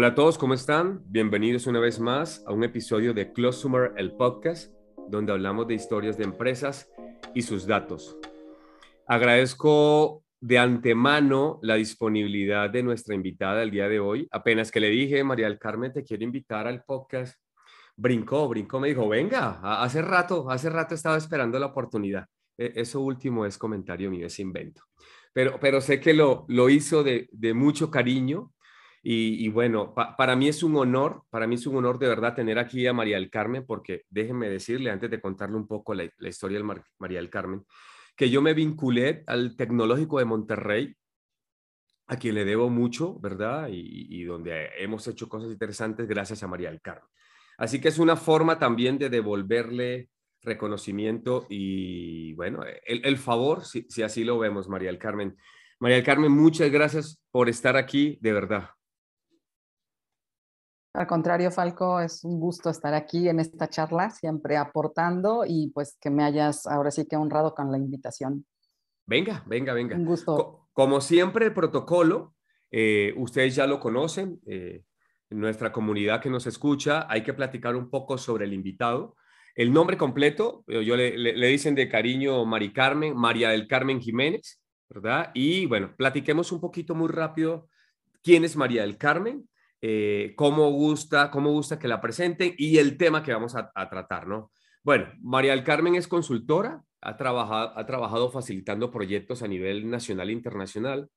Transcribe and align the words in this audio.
Hola 0.00 0.06
a 0.06 0.14
todos, 0.14 0.38
¿cómo 0.38 0.54
están? 0.54 1.02
Bienvenidos 1.06 1.66
una 1.66 1.80
vez 1.80 1.98
más 1.98 2.44
a 2.46 2.52
un 2.52 2.62
episodio 2.62 3.12
de 3.12 3.32
Closumer, 3.32 3.94
el 3.96 4.12
podcast, 4.12 4.72
donde 5.08 5.32
hablamos 5.32 5.66
de 5.66 5.74
historias 5.74 6.16
de 6.16 6.22
empresas 6.22 6.88
y 7.34 7.42
sus 7.42 7.66
datos. 7.66 8.16
Agradezco 9.08 10.22
de 10.38 10.56
antemano 10.56 11.58
la 11.62 11.74
disponibilidad 11.74 12.70
de 12.70 12.84
nuestra 12.84 13.16
invitada 13.16 13.60
el 13.60 13.72
día 13.72 13.88
de 13.88 13.98
hoy. 13.98 14.28
Apenas 14.30 14.70
que 14.70 14.78
le 14.78 14.88
dije, 14.88 15.24
María 15.24 15.48
del 15.48 15.58
Carmen, 15.58 15.92
te 15.92 16.04
quiero 16.04 16.22
invitar 16.22 16.68
al 16.68 16.84
podcast, 16.84 17.36
brincó, 17.96 18.46
brincó, 18.48 18.78
me 18.78 18.90
dijo, 18.90 19.08
venga, 19.08 19.82
hace 19.82 20.00
rato, 20.00 20.48
hace 20.48 20.70
rato 20.70 20.94
estaba 20.94 21.16
esperando 21.16 21.58
la 21.58 21.66
oportunidad. 21.66 22.24
E, 22.56 22.70
eso 22.76 23.00
último 23.00 23.44
es 23.44 23.58
comentario 23.58 24.12
mío, 24.12 24.28
es 24.28 24.38
invento. 24.38 24.80
Pero, 25.32 25.58
pero 25.60 25.80
sé 25.80 25.98
que 25.98 26.14
lo, 26.14 26.44
lo 26.46 26.68
hizo 26.68 27.02
de, 27.02 27.28
de 27.32 27.52
mucho 27.52 27.90
cariño 27.90 28.52
y, 29.10 29.48
bueno, 29.48 29.94
para 29.94 30.36
mí 30.36 30.48
es 30.48 30.62
un 30.62 30.76
honor, 30.76 31.22
para 31.30 31.46
mí 31.46 31.54
es 31.54 31.66
un 31.66 31.76
honor 31.76 31.98
de 31.98 32.08
verdad 32.08 32.34
tener 32.34 32.58
aquí 32.58 32.86
a 32.86 32.92
María 32.92 33.16
del 33.16 33.30
Carmen, 33.30 33.64
porque 33.66 34.02
déjenme 34.10 34.50
decirle, 34.50 34.90
antes 34.90 35.10
de 35.10 35.18
contarle 35.18 35.56
un 35.56 35.66
poco 35.66 35.94
la, 35.94 36.04
historia 36.18 36.58
de 36.58 36.82
María 36.98 37.18
del 37.18 37.30
Carmen, 37.30 37.64
que 38.14 38.28
yo 38.28 38.42
me 38.42 38.52
vinculé 38.52 39.24
al 39.26 39.56
Tecnológico 39.56 40.18
de 40.18 40.26
Monterrey, 40.26 40.94
a 42.08 42.18
quien 42.18 42.34
le 42.34 42.44
debo 42.44 42.68
mucho, 42.68 43.18
¿verdad? 43.18 43.70
Y, 43.72 44.24
donde 44.24 44.72
hemos 44.76 45.08
hecho 45.08 45.26
cosas 45.26 45.50
interesantes 45.50 46.06
gracias 46.06 46.42
a 46.42 46.46
María 46.46 46.68
del 46.68 46.82
Carmen. 46.82 47.08
Así 47.56 47.80
que 47.80 47.88
es 47.88 47.98
una 47.98 48.16
forma 48.16 48.58
también 48.58 48.98
de 48.98 49.08
devolverle 49.08 50.10
reconocimiento 50.42 51.46
y, 51.48 52.34
bueno, 52.34 52.60
el, 52.84 53.16
favor, 53.16 53.64
si, 53.64 53.86
así 54.02 54.22
lo 54.22 54.38
vemos, 54.38 54.68
María 54.68 54.90
del 54.90 54.98
Carmen. 54.98 55.34
María 55.80 55.96
del 55.96 56.04
Carmen, 56.04 56.30
muchas 56.30 56.70
gracias 56.70 57.22
por 57.30 57.48
estar 57.48 57.74
aquí, 57.78 58.18
de 58.20 58.34
verdad. 58.34 58.68
Al 60.98 61.06
contrario, 61.06 61.52
Falco, 61.52 62.00
es 62.00 62.24
un 62.24 62.40
gusto 62.40 62.70
estar 62.70 62.92
aquí 62.92 63.28
en 63.28 63.38
esta 63.38 63.68
charla, 63.68 64.10
siempre 64.10 64.56
aportando 64.56 65.44
y 65.46 65.70
pues 65.72 65.96
que 66.00 66.10
me 66.10 66.24
hayas 66.24 66.66
ahora 66.66 66.90
sí 66.90 67.06
que 67.06 67.14
honrado 67.14 67.54
con 67.54 67.70
la 67.70 67.78
invitación. 67.78 68.44
Venga, 69.06 69.44
venga, 69.46 69.74
venga. 69.74 69.94
Un 69.94 70.04
gusto. 70.04 70.66
como 70.72 71.00
siempre, 71.00 71.46
el 71.46 71.54
protocolo, 71.54 72.34
eh, 72.72 73.14
ustedes 73.16 73.54
ya 73.54 73.68
lo 73.68 73.78
conocen, 73.78 74.40
eh, 74.44 74.82
nuestra 75.30 75.70
comunidad 75.70 76.20
que 76.20 76.30
nos 76.30 76.48
escucha, 76.48 77.06
hay 77.08 77.22
que 77.22 77.32
platicar 77.32 77.76
un 77.76 77.90
poco 77.90 78.18
sobre 78.18 78.46
el 78.46 78.52
invitado. 78.52 79.14
El 79.54 79.72
nombre 79.72 79.96
completo, 79.96 80.64
yo 80.66 80.96
le, 80.96 81.16
le 81.16 81.46
dicen 81.46 81.76
de 81.76 81.88
cariño 81.88 82.44
Mari 82.44 82.72
Carmen, 82.72 83.16
María 83.16 83.50
del 83.50 83.68
Carmen 83.68 84.00
Jiménez, 84.00 84.60
¿verdad? 84.88 85.30
Y 85.32 85.66
bueno, 85.66 85.94
platiquemos 85.96 86.50
un 86.50 86.60
poquito 86.60 86.96
muy 86.96 87.08
rápido 87.08 87.68
quién 88.20 88.44
es 88.44 88.56
María 88.56 88.82
del 88.82 88.98
Carmen 88.98 89.48
eh, 89.80 90.34
cómo, 90.36 90.70
gusta, 90.70 91.30
cómo 91.30 91.50
gusta 91.50 91.78
que 91.78 91.88
la 91.88 92.00
presenten 92.00 92.54
y 92.58 92.78
el 92.78 92.96
tema 92.96 93.22
que 93.22 93.32
vamos 93.32 93.54
a, 93.54 93.70
tratar, 93.88 94.26
¿no? 94.26 94.50
Bueno, 94.82 95.08
María 95.20 95.52
del 95.52 95.64
Carmen 95.64 95.94
es 95.94 96.08
consultora, 96.08 96.82
ha 97.00 97.16
trabajado, 97.16 97.78
ha 97.78 97.86
trabajado 97.86 98.30
facilitando 98.30 98.90
proyectos 98.90 99.42
a 99.42 99.48
nivel 99.48 99.88
nacional 99.88 100.30
e 100.30 100.32
internacional 100.32 101.10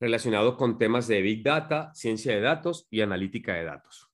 relacionados 0.00 0.56
con 0.56 0.78
temas 0.78 1.06
de 1.06 1.20
Big 1.20 1.44
Data, 1.44 1.92
ciencia 1.94 2.34
de 2.34 2.40
datos 2.40 2.86
y 2.90 3.02
analítica 3.02 3.54
de 3.54 3.64
datos. 3.64 4.08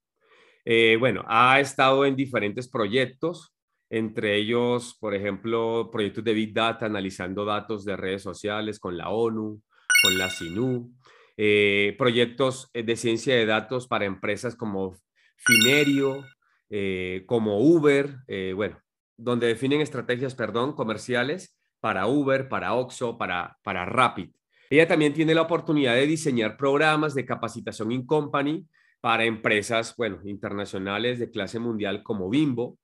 Eh, 0.65 0.97
bueno, 0.99 1.25
ha 1.29 1.61
estado 1.61 2.05
en 2.05 2.17
diferentes 2.17 2.69
proyectos, 2.69 3.55
entre 3.89 4.37
ellos, 4.37 4.97
por 4.99 5.15
ejemplo, 5.15 5.91
proyectos 5.93 6.25
de 6.25 6.35
Big 6.35 6.53
Data 6.53 6.87
analizando 6.87 7.45
datos 7.45 7.85
de 7.85 7.97
redes 7.97 8.23
sociales 8.23 8.81
con 8.81 8.97
la 8.97 9.11
ONU, 9.11 9.63
con 10.03 10.19
la 10.19 10.29
SINU, 10.29 10.93
eh, 11.39 11.95
proyectos 11.99 12.71
eh, 12.73 12.83
de 12.83 12.97
ciencia 12.97 13.37
de 13.37 13.45
datos 13.45 13.87
para 13.87 14.07
empresas 14.07 14.57
como 14.57 14.97
Finerio, 15.37 16.25
eh, 16.71 17.25
como 17.27 17.61
Uber, 17.61 18.17
bueno, 18.55 18.81
donde 19.19 19.49
definen 19.49 19.83
estrategias, 19.83 20.35
perdón, 20.35 20.73
comerciales 20.73 21.57
para 21.81 22.07
Uber, 22.07 22.49
para 22.49 22.75
Oxo, 22.75 23.19
para, 23.19 23.59
para 23.63 23.85
Rapid. 23.85 24.31
Ella 24.71 24.89
también 24.89 25.13
tiene 25.13 25.35
la 25.35 25.43
oportunidad 25.43 25.95
de 25.95 26.07
diseñar 26.07 26.57
programas 26.57 27.15
de 27.15 27.27
capacitación 27.27 27.93
in 27.93 28.07
company 28.07 28.67
para 29.01 29.25
empresas, 29.25 29.95
bueno, 29.97 30.21
internacionales 30.25 31.19
de 31.19 31.31
clase 31.31 31.59
mundial 31.59 32.03
como 32.03 32.31
Bimbo. 32.31 32.79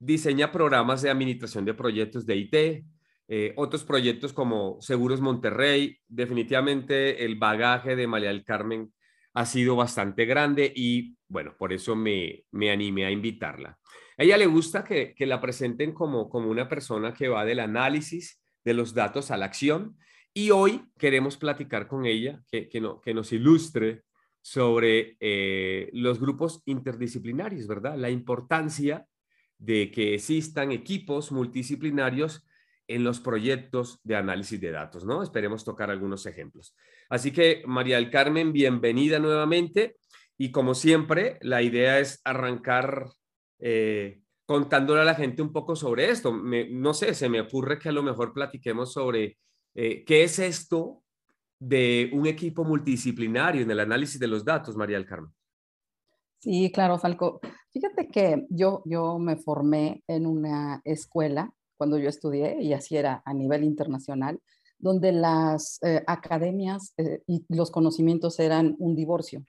diseña 0.00 0.50
programas 0.50 1.02
de 1.02 1.10
administración 1.10 1.64
de 1.64 1.74
proyectos 1.74 2.24
de 2.24 2.36
IT, 2.36 2.84
eh, 3.28 3.52
otros 3.56 3.84
proyectos 3.84 4.32
como 4.32 4.80
Seguros 4.80 5.20
Monterrey, 5.20 5.98
definitivamente 6.08 7.24
el 7.24 7.36
bagaje 7.36 7.94
de 7.94 8.06
María 8.06 8.28
del 8.28 8.44
Carmen 8.44 8.92
ha 9.34 9.44
sido 9.44 9.76
bastante 9.76 10.24
grande 10.24 10.72
y 10.74 11.16
bueno, 11.28 11.54
por 11.58 11.72
eso 11.72 11.94
me, 11.94 12.44
me 12.50 12.70
animé 12.70 13.04
a 13.04 13.10
invitarla. 13.10 13.78
A 14.16 14.24
ella 14.24 14.38
le 14.38 14.46
gusta 14.46 14.82
que, 14.82 15.14
que, 15.14 15.26
la 15.26 15.40
presenten 15.40 15.92
como, 15.92 16.28
como 16.28 16.50
una 16.50 16.68
persona 16.68 17.12
que 17.12 17.28
va 17.28 17.44
del 17.44 17.60
análisis 17.60 18.40
de 18.64 18.74
los 18.74 18.94
datos 18.94 19.30
a 19.30 19.36
la 19.36 19.44
acción 19.44 19.96
y 20.32 20.50
hoy 20.50 20.82
queremos 20.98 21.36
platicar 21.36 21.86
con 21.86 22.06
ella, 22.06 22.42
que, 22.50 22.68
que, 22.68 22.80
no, 22.80 23.00
que 23.00 23.12
nos 23.12 23.32
ilustre 23.32 24.04
sobre 24.40 25.16
eh, 25.20 25.90
los 25.92 26.18
grupos 26.18 26.62
interdisciplinarios, 26.64 27.66
¿verdad? 27.66 27.96
La 27.96 28.08
importancia 28.08 29.06
de 29.58 29.90
que 29.90 30.14
existan 30.14 30.72
equipos 30.72 31.30
multidisciplinarios 31.30 32.46
en 32.88 33.04
los 33.04 33.20
proyectos 33.20 34.00
de 34.02 34.16
análisis 34.16 34.60
de 34.60 34.70
datos, 34.70 35.04
¿no? 35.04 35.22
Esperemos 35.22 35.64
tocar 35.64 35.90
algunos 35.90 36.24
ejemplos. 36.26 36.74
Así 37.10 37.30
que, 37.30 37.62
María 37.66 37.96
del 37.96 38.10
Carmen, 38.10 38.52
bienvenida 38.52 39.18
nuevamente. 39.18 39.96
Y 40.38 40.50
como 40.50 40.74
siempre, 40.74 41.38
la 41.42 41.62
idea 41.62 41.98
es 41.98 42.20
arrancar 42.24 43.10
eh, 43.58 44.20
contándole 44.46 45.02
a 45.02 45.04
la 45.04 45.14
gente 45.14 45.42
un 45.42 45.52
poco 45.52 45.76
sobre 45.76 46.10
esto. 46.10 46.32
no 46.32 46.94
sé, 46.94 47.14
se 47.14 47.28
me 47.28 47.40
ocurre 47.40 47.78
que 47.78 47.90
a 47.90 47.92
lo 47.92 48.02
mejor 48.02 48.32
platiquemos 48.32 48.92
sobre 48.92 49.36
eh, 49.74 50.04
qué 50.04 50.24
es 50.24 50.38
esto 50.38 51.02
de 51.60 52.08
un 52.14 52.26
equipo 52.26 52.64
multidisciplinario 52.64 53.62
en 53.62 53.70
el 53.70 53.80
análisis 53.80 54.18
de 54.18 54.28
los 54.28 54.44
datos, 54.44 54.76
María 54.76 54.96
del 54.96 55.06
Carmen. 55.06 55.32
Sí, 56.38 56.70
claro, 56.72 56.98
Falco. 56.98 57.40
Fíjate 57.70 58.08
que 58.08 58.46
yo, 58.48 58.82
yo 58.86 59.18
me 59.18 59.36
formé 59.36 60.02
en 60.06 60.24
una 60.24 60.80
escuela 60.84 61.52
cuando 61.78 61.96
yo 61.96 62.08
estudié, 62.08 62.60
y 62.60 62.74
así 62.74 62.96
era 62.96 63.22
a 63.24 63.32
nivel 63.32 63.64
internacional, 63.64 64.40
donde 64.78 65.12
las 65.12 65.78
eh, 65.82 66.02
academias 66.06 66.92
eh, 66.98 67.22
y 67.26 67.44
los 67.48 67.70
conocimientos 67.70 68.38
eran 68.38 68.76
un 68.78 68.94
divorcio. 68.94 69.44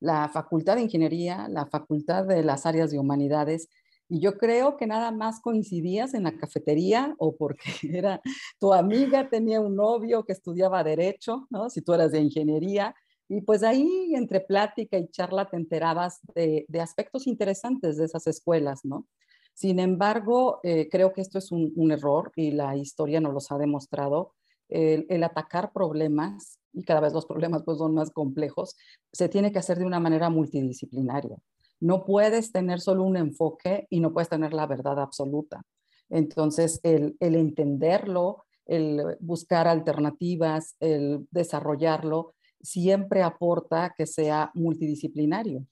La 0.00 0.28
facultad 0.28 0.76
de 0.76 0.82
ingeniería, 0.82 1.46
la 1.48 1.66
facultad 1.66 2.26
de 2.26 2.42
las 2.42 2.66
áreas 2.66 2.90
de 2.90 2.98
humanidades, 2.98 3.68
y 4.08 4.20
yo 4.20 4.36
creo 4.36 4.76
que 4.76 4.86
nada 4.86 5.10
más 5.12 5.40
coincidías 5.40 6.12
en 6.14 6.24
la 6.24 6.36
cafetería 6.36 7.14
o 7.18 7.36
porque 7.36 7.64
era 7.82 8.20
tu 8.58 8.74
amiga 8.74 9.28
tenía 9.30 9.60
un 9.60 9.76
novio 9.76 10.24
que 10.24 10.32
estudiaba 10.32 10.84
derecho, 10.84 11.46
¿no? 11.50 11.70
Si 11.70 11.80
tú 11.80 11.94
eras 11.94 12.12
de 12.12 12.20
ingeniería, 12.20 12.94
y 13.28 13.40
pues 13.40 13.62
ahí 13.62 14.14
entre 14.14 14.40
plática 14.40 14.98
y 14.98 15.08
charla 15.08 15.48
te 15.48 15.56
enterabas 15.56 16.20
de, 16.34 16.66
de 16.68 16.80
aspectos 16.80 17.26
interesantes 17.26 17.96
de 17.96 18.04
esas 18.04 18.26
escuelas, 18.26 18.84
¿no? 18.84 19.06
Sin 19.54 19.78
embargo, 19.78 20.58
eh, 20.64 20.88
creo 20.90 21.12
que 21.12 21.20
esto 21.20 21.38
es 21.38 21.52
un, 21.52 21.92
error 21.92 22.32
y 22.34 22.50
la 22.50 22.76
historia 22.76 23.20
nos 23.20 23.32
los 23.32 23.52
ha 23.52 23.58
demostrado. 23.58 24.34
El, 24.68 25.22
atacar 25.22 25.72
problemas, 25.72 26.58
y 26.72 26.82
cada 26.82 27.00
vez 27.00 27.12
los 27.12 27.26
problemas 27.26 27.62
pues, 27.62 27.78
son 27.78 27.94
más 27.94 28.10
complejos, 28.10 28.76
se 29.12 29.28
tiene 29.28 29.52
que 29.52 29.60
hacer 29.60 29.78
de 29.78 29.84
una 29.84 30.00
manera 30.00 30.28
multidisciplinaria. 30.28 31.36
No 31.78 32.04
puedes 32.04 32.50
tener 32.50 32.80
solo 32.80 33.04
un 33.04 33.16
enfoque 33.16 33.86
y 33.90 34.00
no 34.00 34.12
puedes 34.12 34.28
tener 34.28 34.52
la 34.52 34.66
verdad 34.66 34.98
absoluta. 34.98 35.62
Entonces, 36.08 36.80
el, 36.82 37.16
el 37.20 37.36
entenderlo, 37.36 38.44
el 38.66 39.16
buscar 39.20 39.68
alternativas, 39.68 40.74
el 40.80 41.28
desarrollarlo, 41.30 42.34
siempre 42.60 43.22
aporta 43.22 43.94
que 43.96 44.06
sea 44.06 44.50
multidisciplinario. 44.54 45.64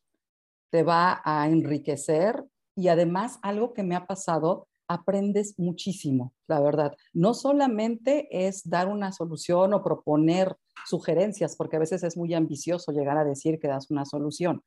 Te 0.71 0.85
va 0.85 1.21
a 1.25 1.49
enriquecer 1.49 2.45
y 2.75 2.89
además 2.89 3.39
algo 3.43 3.73
que 3.73 3.83
me 3.83 3.97
ha 3.97 4.07
pasado, 4.07 4.69
aprendes 4.89 5.59
muchísimo, 5.59 6.33
la 6.49 6.61
verdad. 6.61 6.97
No 7.13 7.35
solamente 7.35 8.29
es 8.47 8.69
dar 8.69 8.89
una 8.89 9.13
solución 9.13 9.73
o 9.75 9.83
proponer 9.83 10.57
sugerencias, 10.87 11.57
porque 11.57 11.77
a 11.77 11.81
veces 11.81 12.03
es 12.03 12.17
muy 12.17 12.35
ambicioso 12.35 12.93
llegar 12.93 13.17
a 13.17 13.25
decir 13.25 13.59
que 13.59 13.69
das 13.69 13.91
una 13.91 14.05
solución, 14.05 14.63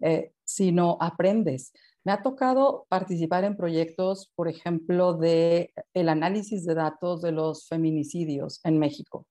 eh, 0.00 0.32
sino 0.44 0.96
aprendes. 1.00 1.72
Me 2.04 2.12
ha 2.12 2.22
tocado 2.22 2.86
participar 2.88 3.44
en 3.44 3.56
proyectos, 3.56 4.32
por 4.34 4.48
ejemplo, 4.48 5.14
de 5.14 5.72
el 5.94 6.08
análisis 6.08 6.64
de 6.64 6.74
datos 6.74 7.22
de 7.22 7.32
los 7.32 7.66
feminicidios 7.68 8.60
en 8.64 8.78
México. 8.78 9.26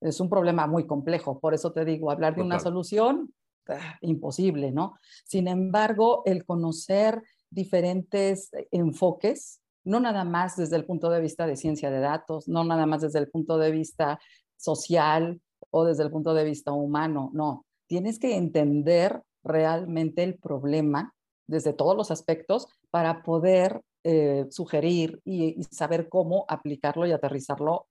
Es 0.00 0.20
un 0.20 0.28
problema 0.28 0.66
muy 0.66 0.86
complejo, 0.86 1.40
por 1.40 1.54
eso 1.54 1.72
te 1.72 1.84
digo, 1.84 2.10
hablar 2.10 2.34
de 2.34 2.42
una 2.42 2.58
solución, 2.58 3.32
ah, 3.68 3.96
imposible, 4.02 4.72
¿no? 4.72 4.96
Sin 5.24 5.48
embargo, 5.48 6.22
el 6.26 6.44
conocer 6.44 7.22
diferentes 7.56 8.50
enfoques, 8.70 9.60
no 9.82 9.98
nada 9.98 10.24
más 10.24 10.56
desde 10.56 10.76
el 10.76 10.84
punto 10.84 11.10
de 11.10 11.20
vista 11.20 11.46
de 11.46 11.56
ciencia 11.56 11.90
de 11.90 12.00
datos, 12.00 12.46
no 12.46 12.62
nada 12.62 12.86
más 12.86 13.00
desde 13.00 13.18
el 13.18 13.28
punto 13.28 13.56
de 13.58 13.70
vista 13.72 14.20
social 14.56 15.40
o 15.70 15.84
desde 15.84 16.04
el 16.04 16.10
punto 16.10 16.34
de 16.34 16.44
vista 16.44 16.72
humano, 16.72 17.30
no. 17.32 17.64
Tienes 17.88 18.18
que 18.18 18.36
entender 18.36 19.22
realmente 19.42 20.22
el 20.22 20.38
problema 20.38 21.14
desde 21.46 21.72
todos 21.72 21.96
los 21.96 22.10
aspectos 22.10 22.68
para 22.90 23.22
poder 23.22 23.80
eh, 24.04 24.46
sugerir 24.50 25.20
y, 25.24 25.62
saber 25.70 26.08
cómo 26.08 26.44
aplicarlo 26.48 27.06
y 27.06 27.12
aterrizarlo 27.12 27.88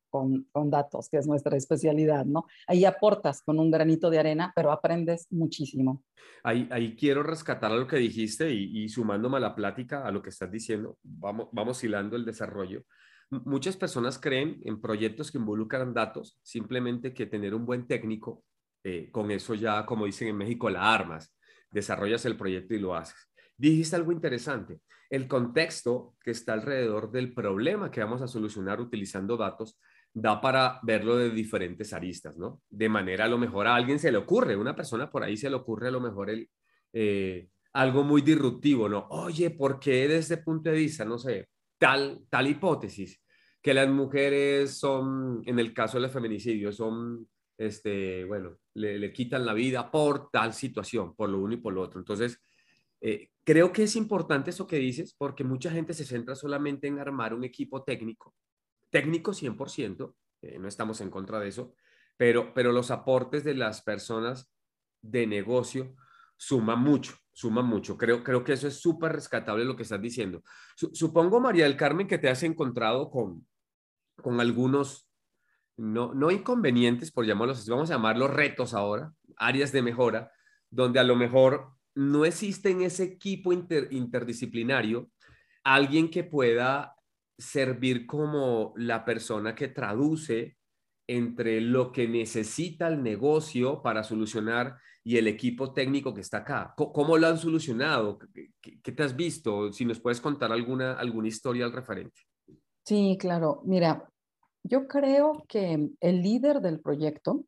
con, 0.53 0.69
datos, 0.69 1.09
que 1.09 1.17
es 1.17 1.27
nuestra 1.27 1.57
especialidad, 1.57 2.25
¿no? 2.25 2.45
Ahí 2.67 2.85
aportas 2.85 3.41
con 3.41 3.59
un 3.59 3.69
granito 3.69 4.09
de 4.09 4.19
arena, 4.19 4.53
pero 4.55 4.71
aprendes 4.71 5.27
muchísimo. 5.29 6.03
Ahí, 6.43 6.67
ahí 6.71 6.95
quiero 6.95 7.23
rescatar 7.23 7.71
a 7.71 7.75
lo 7.75 7.87
que 7.87 7.97
dijiste 7.97 8.51
y, 8.53 8.83
y, 8.83 8.89
sumándome 8.89 9.37
a 9.37 9.41
la 9.41 9.55
plática, 9.55 10.05
a 10.05 10.11
lo 10.11 10.21
que 10.21 10.29
estás 10.29 10.49
diciendo, 10.51 10.97
vamos, 11.03 11.49
vamos 11.51 11.83
hilando 11.83 12.15
el 12.15 12.25
desarrollo. 12.25 12.83
Muchas 13.29 13.75
personas 13.75 14.19
creen 14.19 14.61
en 14.63 14.79
proyectos 14.79 15.31
que 15.31 15.37
involucran 15.37 15.93
datos, 15.93 16.39
simplemente 16.43 17.13
que 17.13 17.25
tener 17.25 17.53
un 17.53 17.65
buen 17.65 17.87
técnico, 17.87 18.43
eh, 18.83 19.09
con 19.11 19.31
eso 19.31 19.53
ya, 19.55 19.85
como 19.85 20.05
dicen 20.05 20.29
en 20.29 20.37
México, 20.37 20.69
la 20.69 20.93
armas, 20.93 21.35
desarrollas 21.71 22.25
el 22.25 22.37
proyecto 22.37 22.73
y 22.73 22.79
lo 22.79 22.95
haces. 22.95 23.17
Dijiste 23.57 23.95
algo 23.95 24.11
interesante 24.11 24.79
el 25.09 25.27
contexto 25.27 26.15
que 26.21 26.31
está 26.31 26.53
alrededor 26.53 27.11
del 27.11 27.33
problema 27.33 27.91
que 27.91 28.01
vamos 28.01 28.21
a 28.21 28.27
solucionar 28.27 28.81
utilizando 28.81 29.37
datos 29.37 29.79
da 30.15 30.39
para 30.39 30.79
verlo 30.81 31.17
de 31.17 31.29
diferentes 31.29 31.91
aristas, 31.91 32.37
¿no? 32.37 32.61
De 32.69 32.87
manera 32.87 33.25
a 33.25 33.27
lo 33.27 33.37
mejor 33.37 33.67
a 33.67 33.75
alguien 33.75 33.99
se 33.99 34.11
le 34.11 34.17
ocurre, 34.17 34.55
una 34.55 34.73
persona 34.73 35.11
por 35.11 35.23
ahí 35.23 35.35
se 35.35 35.49
le 35.49 35.57
ocurre 35.57 35.89
a 35.89 35.91
lo 35.91 35.99
mejor 35.99 36.29
el, 36.29 36.49
eh, 36.93 37.49
algo 37.73 38.03
muy 38.03 38.21
disruptivo, 38.21 38.87
¿no? 38.87 39.07
Oye, 39.09 39.49
¿por 39.51 39.77
qué 39.77 40.07
desde 40.07 40.19
este 40.19 40.37
punto 40.37 40.69
de 40.69 40.77
vista, 40.77 41.03
no 41.03 41.19
sé, 41.19 41.49
tal, 41.77 42.25
tal 42.29 42.47
hipótesis, 42.47 43.21
que 43.61 43.73
las 43.73 43.89
mujeres 43.89 44.77
son, 44.77 45.43
en 45.45 45.59
el 45.59 45.73
caso 45.73 45.99
del 45.99 46.09
feminicidio, 46.09 46.71
son, 46.71 47.27
este, 47.57 48.23
bueno, 48.23 48.57
le, 48.75 48.97
le 48.97 49.11
quitan 49.11 49.45
la 49.45 49.53
vida 49.53 49.91
por 49.91 50.29
tal 50.31 50.53
situación, 50.53 51.13
por 51.13 51.29
lo 51.29 51.39
uno 51.41 51.55
y 51.55 51.57
por 51.57 51.73
lo 51.73 51.81
otro. 51.81 51.99
Entonces, 51.99 52.39
eh, 53.01 53.31
creo 53.43 53.73
que 53.73 53.83
es 53.83 53.95
importante 53.97 54.51
eso 54.51 54.65
que 54.65 54.77
dices 54.77 55.13
porque 55.17 55.43
mucha 55.43 55.69
gente 55.69 55.93
se 55.93 56.05
centra 56.05 56.35
solamente 56.35 56.87
en 56.87 56.99
armar 56.99 57.33
un 57.33 57.43
equipo 57.43 57.83
técnico, 57.83 58.33
técnico 58.95 59.33
100%, 59.33 60.15
eh, 60.41 60.57
no 60.57 60.69
estamos 60.69 61.01
en 61.01 61.09
contra 61.09 61.41
de 61.41 61.49
eso, 61.49 61.73
pero, 62.15 62.53
pero 62.53 62.71
los 62.71 62.91
aportes 62.91 63.43
de 63.43 63.53
las 63.53 63.81
personas 63.81 64.49
de 65.01 65.27
negocio 65.27 65.97
suman 66.37 66.79
mucho, 66.79 67.13
suman 67.33 67.65
mucho. 67.65 67.97
Creo, 67.97 68.23
creo 68.23 68.45
que 68.45 68.53
eso 68.53 68.69
es 68.69 68.79
súper 68.79 69.11
rescatable 69.11 69.65
lo 69.65 69.75
que 69.75 69.83
estás 69.83 70.01
diciendo. 70.01 70.43
supongo, 70.77 71.41
María 71.41 71.65
del 71.65 71.75
Carmen, 71.75 72.07
que 72.07 72.17
te 72.17 72.29
has 72.29 72.41
encontrado 72.43 73.09
con, 73.09 73.45
con 74.21 74.39
algunos, 74.39 75.11
no, 75.75 76.13
no 76.13 76.31
inconvenientes, 76.31 77.11
por 77.11 77.25
llamarlos 77.25 77.67
vamos 77.67 77.91
a 77.91 77.95
llamarlos 77.95 78.33
retos 78.33 78.73
ahora, 78.73 79.13
áreas 79.35 79.73
de 79.73 79.81
mejora, 79.81 80.31
donde 80.69 81.01
a 81.01 81.03
lo 81.03 81.17
mejor 81.17 81.73
no 81.95 82.23
existe 82.23 82.69
en 82.69 82.81
ese 82.81 83.03
equipo 83.03 83.51
interdisciplinario 83.51 85.11
alguien 85.65 86.09
que 86.09 86.23
pueda 86.23 86.94
servir 87.37 88.05
como 88.05 88.73
la 88.77 89.03
persona 89.05 89.55
que 89.55 89.67
traduce 89.67 90.57
entre 91.07 91.61
lo 91.61 91.91
que 91.91 92.07
necesita 92.07 92.87
el 92.87 93.03
negocio 93.03 93.81
para 93.81 94.03
solucionar 94.03 94.77
y 95.03 95.17
el 95.17 95.27
equipo 95.27 95.71
técnico 95.71 96.13
que 96.13 96.21
está 96.21 96.37
acá. 96.37 96.73
¿Cómo 96.75 97.17
lo 97.17 97.27
han 97.27 97.37
solucionado? 97.37 98.17
¿Qué, 98.61 98.91
te 98.91 99.03
has 99.03 99.15
visto? 99.15 99.71
Si 99.71 99.85
nos 99.85 99.99
puedes 99.99 100.19
contar 100.19 100.51
alguna, 100.51 100.93
alguna 100.93 101.27
historia 101.27 101.65
al 101.65 101.73
referente. 101.73 102.21
Sí, 102.83 103.15
claro. 103.19 103.61
Mira, 103.65 104.09
yo 104.63 104.87
creo 104.87 105.45
que 105.47 105.91
el 105.99 106.21
líder 106.23 106.59
del 106.59 106.79
proyecto, 106.79 107.45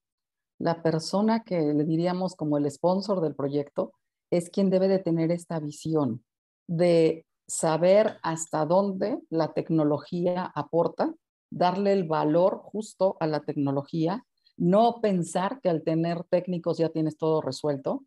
la 0.60 0.83
persona 0.83 1.44
que 1.44 1.60
le 1.60 1.83
diríamos 1.83 2.36
como 2.36 2.60
el 2.60 2.69
sponsor 2.69 3.22
del 3.22 3.33
proyecto, 3.33 3.94
es 4.31 4.51
quien 4.51 4.69
debe 4.69 4.88
de 4.88 5.00
tener 5.00 5.31
esta 5.31 5.60
visión 5.60 6.24
de 6.68 7.25
saber 7.48 8.18
hasta 8.24 8.66
dónde 8.66 9.20
la 9.30 9.54
tecnología 9.54 10.52
aporta, 10.54 11.14
darle 11.50 11.94
el 11.94 12.04
valor 12.04 12.60
justo 12.64 13.16
a 13.20 13.28
la 13.28 13.40
tecnología, 13.40 14.26
no 14.58 15.00
pensar 15.02 15.62
que 15.62 15.70
al 15.70 15.84
tener 15.84 16.24
técnicos 16.26 16.78
ya 16.78 16.90
tienes 16.90 17.18
todo 17.18 17.42
resuelto, 17.42 18.04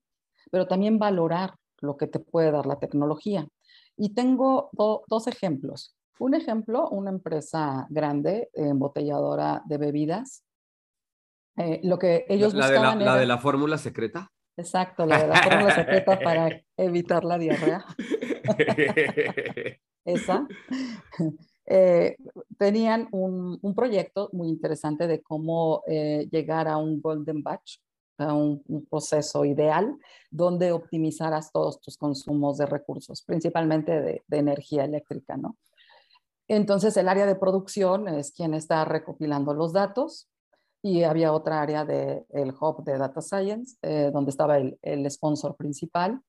pero 0.50 0.66
también 0.66 0.98
valorar 0.98 1.54
lo 1.80 1.96
que 1.96 2.06
te 2.06 2.18
puede 2.18 2.50
dar 2.50 2.66
la 2.66 2.78
tecnología. 2.78 3.48
Y 3.96 4.14
tengo 4.14 4.70
dos 4.72 5.26
ejemplos. 5.26 5.96
Un 6.18 6.34
ejemplo, 6.34 6.88
una 6.90 7.10
empresa 7.10 7.86
grande, 7.88 8.50
embotelladora 8.52 9.62
de 9.64 9.78
bebidas. 9.78 10.44
Eh, 11.56 11.80
lo 11.82 11.98
que 11.98 12.26
ellos 12.28 12.52
la, 12.52 12.66
buscaban 12.66 12.98
de 12.98 13.04
la, 13.04 13.14
la 13.14 13.20
de 13.20 13.26
la 13.26 13.38
fórmula 13.38 13.78
secreta. 13.78 14.30
Exacto, 14.56 15.06
la 15.06 15.22
de 15.22 15.28
la 15.28 15.42
fórmula 15.42 15.74
secreta 15.74 16.18
para 16.18 16.62
evitar 16.76 17.24
la 17.24 17.38
diarrea. 17.38 17.84
Esa. 20.04 20.46
Eh, 21.72 22.16
tenían 22.58 23.06
un, 23.12 23.60
proyecto 23.76 24.28
muy 24.32 24.48
interesante 24.48 25.06
de 25.06 25.22
cómo 25.22 25.84
eh, 25.86 26.26
llegar 26.32 26.66
a 26.66 26.76
un 26.76 27.00
golden 27.00 27.44
batch, 27.44 27.76
a 28.18 28.34
un, 28.34 28.60
proceso 28.90 29.44
ideal 29.44 29.96
donde 30.32 30.72
optimizaras 30.72 31.52
todos 31.52 31.80
tus 31.80 31.96
consumos 31.96 32.58
de 32.58 32.66
recursos, 32.66 33.22
principalmente 33.22 34.00
de, 34.00 34.24
de 34.26 34.38
energía 34.38 34.82
eléctrica, 34.82 35.36
¿no? 35.36 35.58
Entonces, 36.48 36.96
el 36.96 37.08
área 37.08 37.26
de 37.26 37.36
producción 37.36 38.08
es 38.08 38.32
quien 38.32 38.52
está 38.54 38.84
recopilando 38.84 39.54
los 39.54 39.72
datos, 39.72 40.28
y 40.82 41.02
había 41.02 41.32
otra 41.32 41.60
área 41.60 41.84
del 41.84 42.24
el 42.30 42.54
hub 42.58 42.84
de 42.84 42.98
Data 42.98 43.20
Science, 43.20 43.76
eh, 43.82 44.10
donde 44.12 44.30
estaba 44.30 44.58
el, 44.58 44.78
el, 44.82 45.10
sponsor 45.10 45.56
principal, 45.56 46.20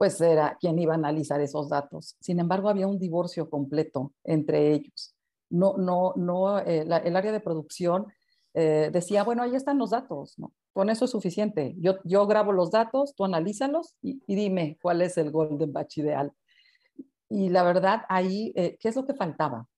pues 0.00 0.18
era 0.22 0.56
quien 0.58 0.78
iba 0.78 0.94
a 0.94 0.96
analizar 0.96 1.42
esos 1.42 1.68
datos. 1.68 2.16
Sin 2.20 2.40
embargo, 2.40 2.70
había 2.70 2.86
un 2.86 2.98
divorcio 2.98 3.50
completo 3.50 4.14
entre 4.24 4.72
ellos. 4.72 5.14
No, 5.50 5.76
no, 5.76 6.14
no, 6.16 6.58
eh, 6.60 6.86
el 7.04 7.16
área 7.16 7.32
de 7.32 7.40
producción 7.40 8.06
eh, 8.54 8.88
decía, 8.90 9.24
bueno, 9.24 9.42
ahí 9.42 9.54
están 9.54 9.76
los 9.76 9.90
datos, 9.90 10.38
¿no? 10.38 10.54
Con 10.72 10.88
eso 10.88 11.04
es 11.04 11.10
suficiente. 11.10 11.74
Yo, 11.76 11.96
yo 12.04 12.26
grabo 12.26 12.52
los 12.52 12.70
datos, 12.70 13.14
tú 13.14 13.26
analízalos 13.26 13.96
y, 14.00 14.22
dime 14.26 14.78
cuál 14.80 15.02
es 15.02 15.18
el 15.18 15.30
golden 15.30 15.70
batch 15.70 15.98
ideal. 15.98 16.32
Y 17.28 17.50
la 17.50 17.62
verdad, 17.62 18.04
ahí, 18.08 18.54
¿qué 18.54 18.88
es 18.88 18.96
lo 18.96 19.04
que 19.04 19.12
faltaba? 19.12 19.68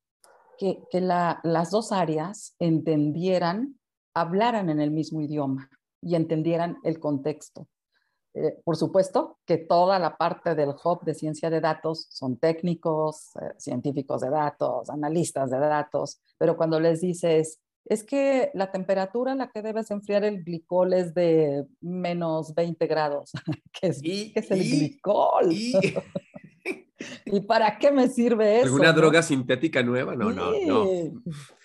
Que, 0.56 0.84
que 0.88 1.00
la, 1.00 1.40
las 1.42 1.72
dos 1.72 1.90
áreas 1.90 2.54
entendieran 2.60 3.76
hablaran 4.14 4.70
en 4.70 4.80
el 4.80 4.92
mismo 4.92 5.20
idioma 5.20 5.68
y 6.00 6.14
entendieran 6.14 6.78
el 6.84 7.00
contexto. 7.00 7.66
Eh, 8.34 8.58
por 8.64 8.76
supuesto 8.76 9.38
que 9.46 9.58
toda 9.58 9.98
la 9.98 10.16
parte 10.16 10.54
del 10.54 10.70
hub 10.70 11.04
de 11.04 11.14
ciencia 11.14 11.50
de 11.50 11.60
datos 11.60 12.06
son 12.10 12.38
técnicos, 12.38 13.36
eh, 13.36 13.54
científicos 13.58 14.22
de 14.22 14.30
datos, 14.30 14.88
analistas 14.88 15.50
de 15.50 15.58
datos, 15.58 16.20
pero 16.38 16.56
cuando 16.56 16.80
les 16.80 17.00
dices, 17.02 17.60
es 17.84 18.04
que 18.04 18.50
la 18.54 18.70
temperatura 18.70 19.32
a 19.32 19.34
la 19.34 19.50
que 19.50 19.60
debes 19.60 19.90
enfriar 19.90 20.24
el 20.24 20.44
glicol 20.44 20.92
es 20.94 21.12
de 21.12 21.66
menos 21.80 22.54
20 22.54 22.86
grados, 22.86 23.32
¿qué 23.80 23.88
es, 23.88 24.00
es 24.02 24.50
el 24.50 24.60
glicol? 24.60 25.52
Y... 25.52 25.72
¿Y 27.26 27.40
para 27.40 27.78
qué 27.78 27.90
me 27.90 28.08
sirve 28.08 28.58
eso? 28.58 28.66
¿Alguna 28.66 28.92
droga 28.92 29.22
sintética 29.22 29.82
nueva? 29.82 30.14
No, 30.14 30.32
no, 30.32 30.52
no. 30.66 30.84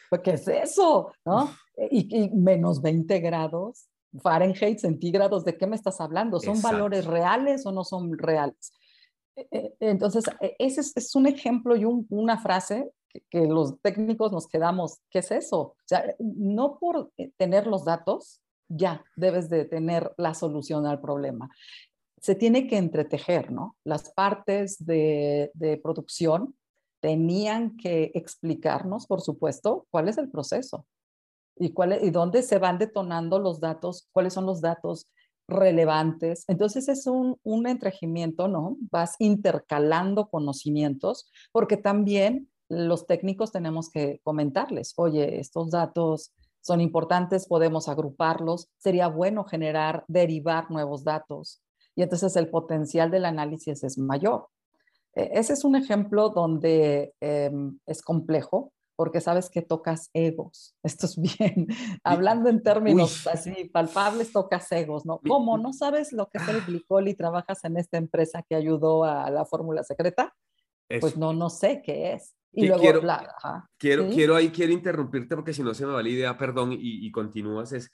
Pues, 0.09 0.21
¿Qué 0.21 0.31
es 0.31 0.47
eso? 0.47 1.11
¿No? 1.25 1.51
y, 1.91 2.29
menos 2.33 2.81
20 2.81 3.19
grados, 3.19 3.87
Fahrenheit, 4.21 4.79
centígrados, 4.79 5.43
¿de 5.43 5.57
qué 5.57 5.67
me 5.67 5.75
estás 5.75 5.99
hablando? 6.01 6.39
¿Son 6.39 6.61
valores 6.61 7.05
reales 7.05 7.65
o 7.65 7.71
no 7.71 7.83
son 7.83 8.17
reales? 8.17 8.71
E, 9.35 9.47
e, 9.51 9.75
entonces, 9.79 10.25
e, 10.41 10.55
ese 10.59 10.81
es, 10.81 11.15
un 11.15 11.27
ejemplo 11.27 11.75
y 11.75 11.85
una 11.85 12.37
frase 12.39 12.91
que, 13.29 13.47
los 13.47 13.79
técnicos 13.81 14.31
nos 14.31 14.47
quedamos, 14.47 14.99
¿qué 15.09 15.19
es 15.19 15.31
eso? 15.31 15.59
O 15.59 15.75
sea, 15.85 16.15
no 16.19 16.77
por 16.79 17.11
eh, 17.17 17.31
tener 17.37 17.67
los 17.67 17.85
datos, 17.85 18.41
ya 18.69 19.03
debes 19.15 19.49
de 19.49 19.65
tener 19.65 20.11
la 20.17 20.33
solución 20.33 20.85
al 20.85 20.99
problema. 20.99 21.49
Se 22.19 22.35
tiene 22.35 22.67
que 22.67 22.77
entretejer, 22.77 23.51
¿no? 23.51 23.75
Las 23.83 24.09
partes 24.11 24.83
de, 24.83 25.51
de 25.53 25.77
producción 25.77 26.55
tenían 26.99 27.77
que 27.77 28.11
explicarnos, 28.15 29.05
por 29.05 29.21
supuesto, 29.21 29.85
cuál 29.91 30.09
es 30.09 30.17
el 30.17 30.29
proceso 30.29 30.85
y, 31.59 31.73
cuál, 31.73 31.99
y 32.03 32.09
dónde 32.11 32.43
se 32.43 32.57
van 32.59 32.77
detonando 32.77 33.39
los 33.39 33.59
datos, 33.59 34.07
cuáles 34.11 34.33
son 34.33 34.45
los 34.45 34.61
datos 34.61 35.07
relevantes. 35.47 36.43
Entonces 36.47 36.89
es 36.89 37.07
un, 37.07 37.37
un 37.43 37.67
entregimiento, 37.67 38.47
¿no? 38.47 38.77
Vas 38.91 39.15
intercalando 39.19 40.29
conocimientos 40.29 41.29
porque 41.51 41.77
también 41.77 42.49
los 42.69 43.05
técnicos 43.05 43.51
tenemos 43.51 43.89
que 43.89 44.19
comentarles, 44.23 44.93
oye, 44.97 45.39
estos 45.39 45.71
datos 45.71 46.33
son 46.59 46.81
importantes, 46.81 47.47
podemos 47.47 47.87
agruparlos, 47.87 48.67
sería 48.77 49.07
bueno 49.07 49.45
generar, 49.45 50.03
derivar 50.09 50.69
nuevos 50.69 51.05
datos 51.05 51.61
y 51.95 52.03
entonces 52.03 52.35
el 52.35 52.49
potencial 52.49 53.09
del 53.09 53.25
análisis 53.25 53.83
es 53.83 53.97
mayor. 53.97 54.49
E, 55.15 55.31
ese 55.33 55.53
es 55.53 55.63
un 55.63 55.75
ejemplo 55.75 56.29
donde 56.29 57.13
em, 57.21 57.79
es 57.85 58.01
complejo, 58.01 58.71
porque 58.97 59.21
sabes 59.21 59.49
que 59.49 59.61
tocas 59.61 60.09
egos. 60.13 60.75
Esto 60.83 61.05
es 61.05 61.21
bien, 61.21 61.67
hablando 62.03 62.49
en 62.49 62.61
términos 62.61 63.25
así 63.27 63.69
palpables, 63.71 64.33
tocas 64.33 64.69
egos, 64.73 65.05
¿no? 65.05 65.21
¿Cómo? 65.25 65.57
¿No 65.57 65.71
sabes 65.71 66.11
lo 66.11 66.27
que 66.27 66.39
es 66.39 66.47
el 66.49 66.57
ah. 66.57 66.63
glicol 66.67 67.07
y 67.07 67.13
trabajas 67.13 67.63
en 67.63 67.77
esta 67.77 67.97
empresa 67.97 68.43
que 68.43 68.55
ayudó 68.55 69.05
a 69.05 69.29
la 69.29 69.45
fórmula 69.45 69.83
secreta? 69.83 70.35
Pues 70.99 71.17
no, 71.17 71.33
no 71.33 71.49
sé 71.49 71.81
qué 71.83 72.13
es. 72.13 72.33
Y 72.53 72.65
luego, 72.65 72.81
quiero, 72.81 73.01
quiero, 73.77 74.09
quiero, 74.09 74.35
ahí, 74.35 74.49
quiero 74.49 74.73
interrumpirte 74.73 75.35
porque 75.35 75.53
si 75.53 75.61
no 75.61 75.73
se 75.73 75.85
me 75.85 75.91
va 75.91 76.01
la 76.01 76.09
idea, 76.09 76.37
perdón, 76.37 76.71
y, 76.73 77.11
continúas. 77.11 77.71
Es, 77.71 77.91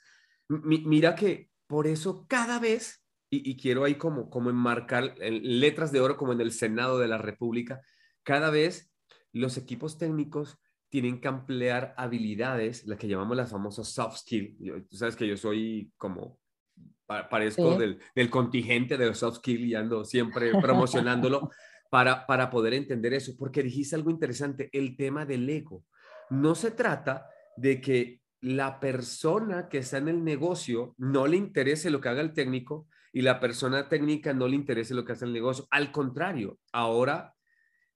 mira 0.48 1.14
que 1.14 1.50
por 1.66 1.86
eso 1.86 2.24
cada 2.28 2.60
vez, 2.60 3.04
y, 3.28 3.50
y, 3.50 3.56
quiero 3.56 3.84
ahí 3.84 3.96
como, 3.96 4.30
como 4.30 4.48
enmarcar 4.48 5.16
en 5.18 5.60
letras 5.60 5.92
de 5.92 6.00
oro 6.00 6.16
como 6.16 6.32
en 6.32 6.40
el 6.40 6.52
Senado 6.52 6.98
de 6.98 7.08
la 7.08 7.18
República, 7.18 7.82
cada 8.22 8.48
vez 8.48 8.90
los 9.32 9.58
equipos 9.58 9.98
técnicos 9.98 10.58
tienen 10.94 11.20
que 11.20 11.26
emplear 11.26 11.92
habilidades, 11.96 12.86
las 12.86 12.96
que 13.00 13.08
llamamos 13.08 13.36
las 13.36 13.50
famosas 13.50 13.88
soft 13.88 14.18
skills. 14.18 14.56
Tú 14.88 14.96
sabes 14.96 15.16
que 15.16 15.26
yo 15.26 15.36
soy 15.36 15.90
como, 15.96 16.38
parezco 17.04 17.76
del, 17.76 17.98
del, 18.14 18.30
contingente 18.30 18.96
de 18.96 19.06
los 19.06 19.18
soft 19.18 19.38
skills 19.38 19.60
y 19.62 19.74
ando 19.74 20.04
siempre 20.04 20.52
promocionándolo 20.62 21.50
para, 21.90 22.24
para 22.28 22.48
poder 22.48 22.74
entender 22.74 23.12
eso, 23.12 23.32
porque 23.36 23.64
dijiste 23.64 23.96
algo 23.96 24.08
interesante, 24.08 24.70
el 24.72 24.96
tema 24.96 25.26
del 25.26 25.50
ego. 25.50 25.82
No 26.30 26.54
se 26.54 26.70
trata 26.70 27.26
de 27.56 27.80
que 27.80 28.20
la 28.40 28.78
persona 28.78 29.68
que 29.68 29.78
está 29.78 29.98
en 29.98 30.06
el 30.06 30.22
negocio 30.22 30.94
no 30.96 31.26
le 31.26 31.36
interese 31.36 31.90
lo 31.90 32.00
que 32.00 32.10
haga 32.10 32.20
el 32.20 32.34
técnico 32.34 32.86
y 33.12 33.22
la 33.22 33.40
persona 33.40 33.88
técnica 33.88 34.32
no 34.32 34.46
le 34.46 34.54
interese 34.54 34.94
lo 34.94 35.04
que 35.04 35.10
hace 35.10 35.24
el 35.24 35.32
negocio. 35.32 35.66
Al 35.72 35.90
contrario, 35.90 36.60
ahora 36.72 37.33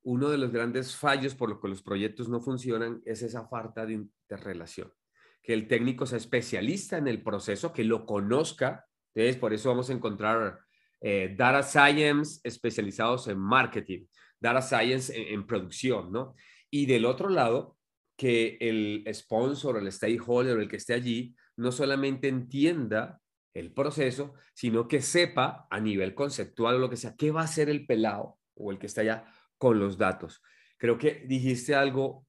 uno 0.08 0.30
de 0.30 0.38
los 0.38 0.50
grandes 0.50 0.96
fallos 0.96 1.34
por 1.34 1.50
los 1.50 1.60
que 1.60 1.68
los 1.68 1.82
proyectos 1.82 2.30
no 2.30 2.40
funcionan 2.40 3.02
es 3.04 3.20
esa 3.20 3.46
falta 3.46 3.84
de 3.84 3.92
interrelación. 3.92 4.90
Que 5.42 5.52
el 5.52 5.68
técnico 5.68 6.06
sea 6.06 6.16
especialista 6.16 6.96
en 6.96 7.08
el 7.08 7.22
proceso, 7.22 7.74
que 7.74 7.84
lo 7.84 8.06
conozca. 8.06 8.86
Entonces, 9.14 9.38
por 9.38 9.52
eso 9.52 9.68
vamos 9.68 9.90
a 9.90 9.92
encontrar 9.92 10.60
eh, 11.02 11.34
data 11.36 11.62
science 11.62 12.40
especializados 12.42 13.28
en 13.28 13.38
marketing, 13.38 14.06
data 14.40 14.62
science 14.62 15.12
en, 15.14 15.46
producción, 15.46 16.10
¿no? 16.10 16.34
Y 16.70 16.86
del 16.86 17.04
otro 17.04 17.28
lado, 17.28 17.76
que 18.16 18.56
el 18.62 19.04
sponsor, 19.12 19.76
el 19.76 19.92
stakeholder, 19.92 20.58
el 20.58 20.68
que 20.70 20.76
esté 20.76 20.94
allí, 20.94 21.34
no 21.58 21.70
solamente 21.70 22.28
entienda 22.28 23.20
el 23.52 23.74
proceso, 23.74 24.32
sino 24.54 24.88
que 24.88 25.02
sepa 25.02 25.66
a 25.68 25.80
nivel 25.80 26.14
conceptual 26.14 26.76
o 26.76 26.78
lo 26.78 26.88
que 26.88 26.96
sea, 26.96 27.14
qué 27.14 27.30
va 27.30 27.42
a 27.42 27.44
hacer 27.44 27.68
el 27.68 27.84
pelado 27.84 28.38
o 28.54 28.72
el 28.72 28.78
que 28.78 28.86
está 28.86 29.02
allá 29.02 29.26
con 29.58 29.78
los 29.78 29.98
datos. 29.98 30.42
Creo 30.78 30.96
que 30.96 31.24
dijiste 31.26 31.74
algo 31.74 32.26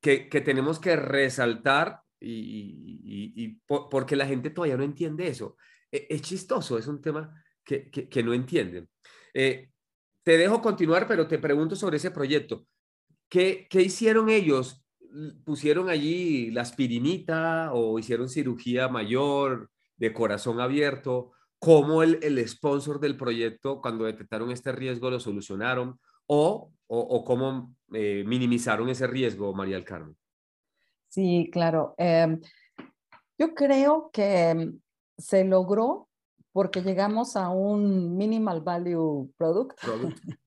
que, 0.00 0.28
tenemos 0.44 0.78
que 0.78 0.96
resaltar 0.96 2.00
y, 2.18 3.60
porque 3.68 4.16
la 4.16 4.26
gente 4.26 4.50
todavía 4.50 4.76
no 4.76 4.84
entiende 4.84 5.28
eso. 5.28 5.56
E, 5.90 6.06
es, 6.10 6.22
chistoso, 6.22 6.78
es 6.78 6.86
un 6.86 7.00
tema 7.00 7.42
que, 7.64 8.22
no 8.24 8.32
entienden. 8.32 8.88
Eh, 9.34 9.70
te 10.22 10.38
dejo 10.38 10.60
continuar, 10.60 11.06
pero 11.06 11.28
te 11.28 11.38
pregunto 11.38 11.76
sobre 11.76 11.98
ese 11.98 12.10
proyecto. 12.10 12.66
¿Qué, 13.28 13.66
¿Qué, 13.68 13.82
hicieron 13.82 14.30
ellos? 14.30 14.84
¿Pusieron 15.44 15.88
allí 15.88 16.50
la 16.50 16.62
aspirinita 16.62 17.72
o 17.72 17.98
hicieron 17.98 18.28
cirugía 18.28 18.88
mayor 18.88 19.70
de 19.96 20.12
corazón 20.12 20.60
abierto? 20.60 21.32
¿Cómo 21.58 22.02
el, 22.02 22.18
el 22.22 22.46
sponsor 22.48 23.00
del 23.00 23.16
proyecto, 23.16 23.80
cuando 23.80 24.04
detectaron 24.04 24.50
este 24.50 24.72
riesgo, 24.72 25.10
lo 25.10 25.20
solucionaron? 25.20 25.98
O, 26.26 26.72
o, 26.86 27.24
cómo 27.24 27.74
eh, 27.92 28.24
minimizaron 28.26 28.88
ese 28.88 29.06
riesgo, 29.06 29.52
María 29.52 29.76
del 29.76 29.84
Carmen. 29.84 30.16
Sí, 31.08 31.48
claro. 31.52 31.94
Em, 31.98 32.40
yo 33.38 33.54
creo 33.54 34.10
que 34.12 34.50
em, 34.50 34.80
se 35.16 35.44
logró 35.44 36.08
porque 36.52 36.82
llegamos 36.82 37.36
a 37.36 37.50
un 37.50 38.16
minimal 38.16 38.60
value 38.60 39.30
product. 39.36 39.78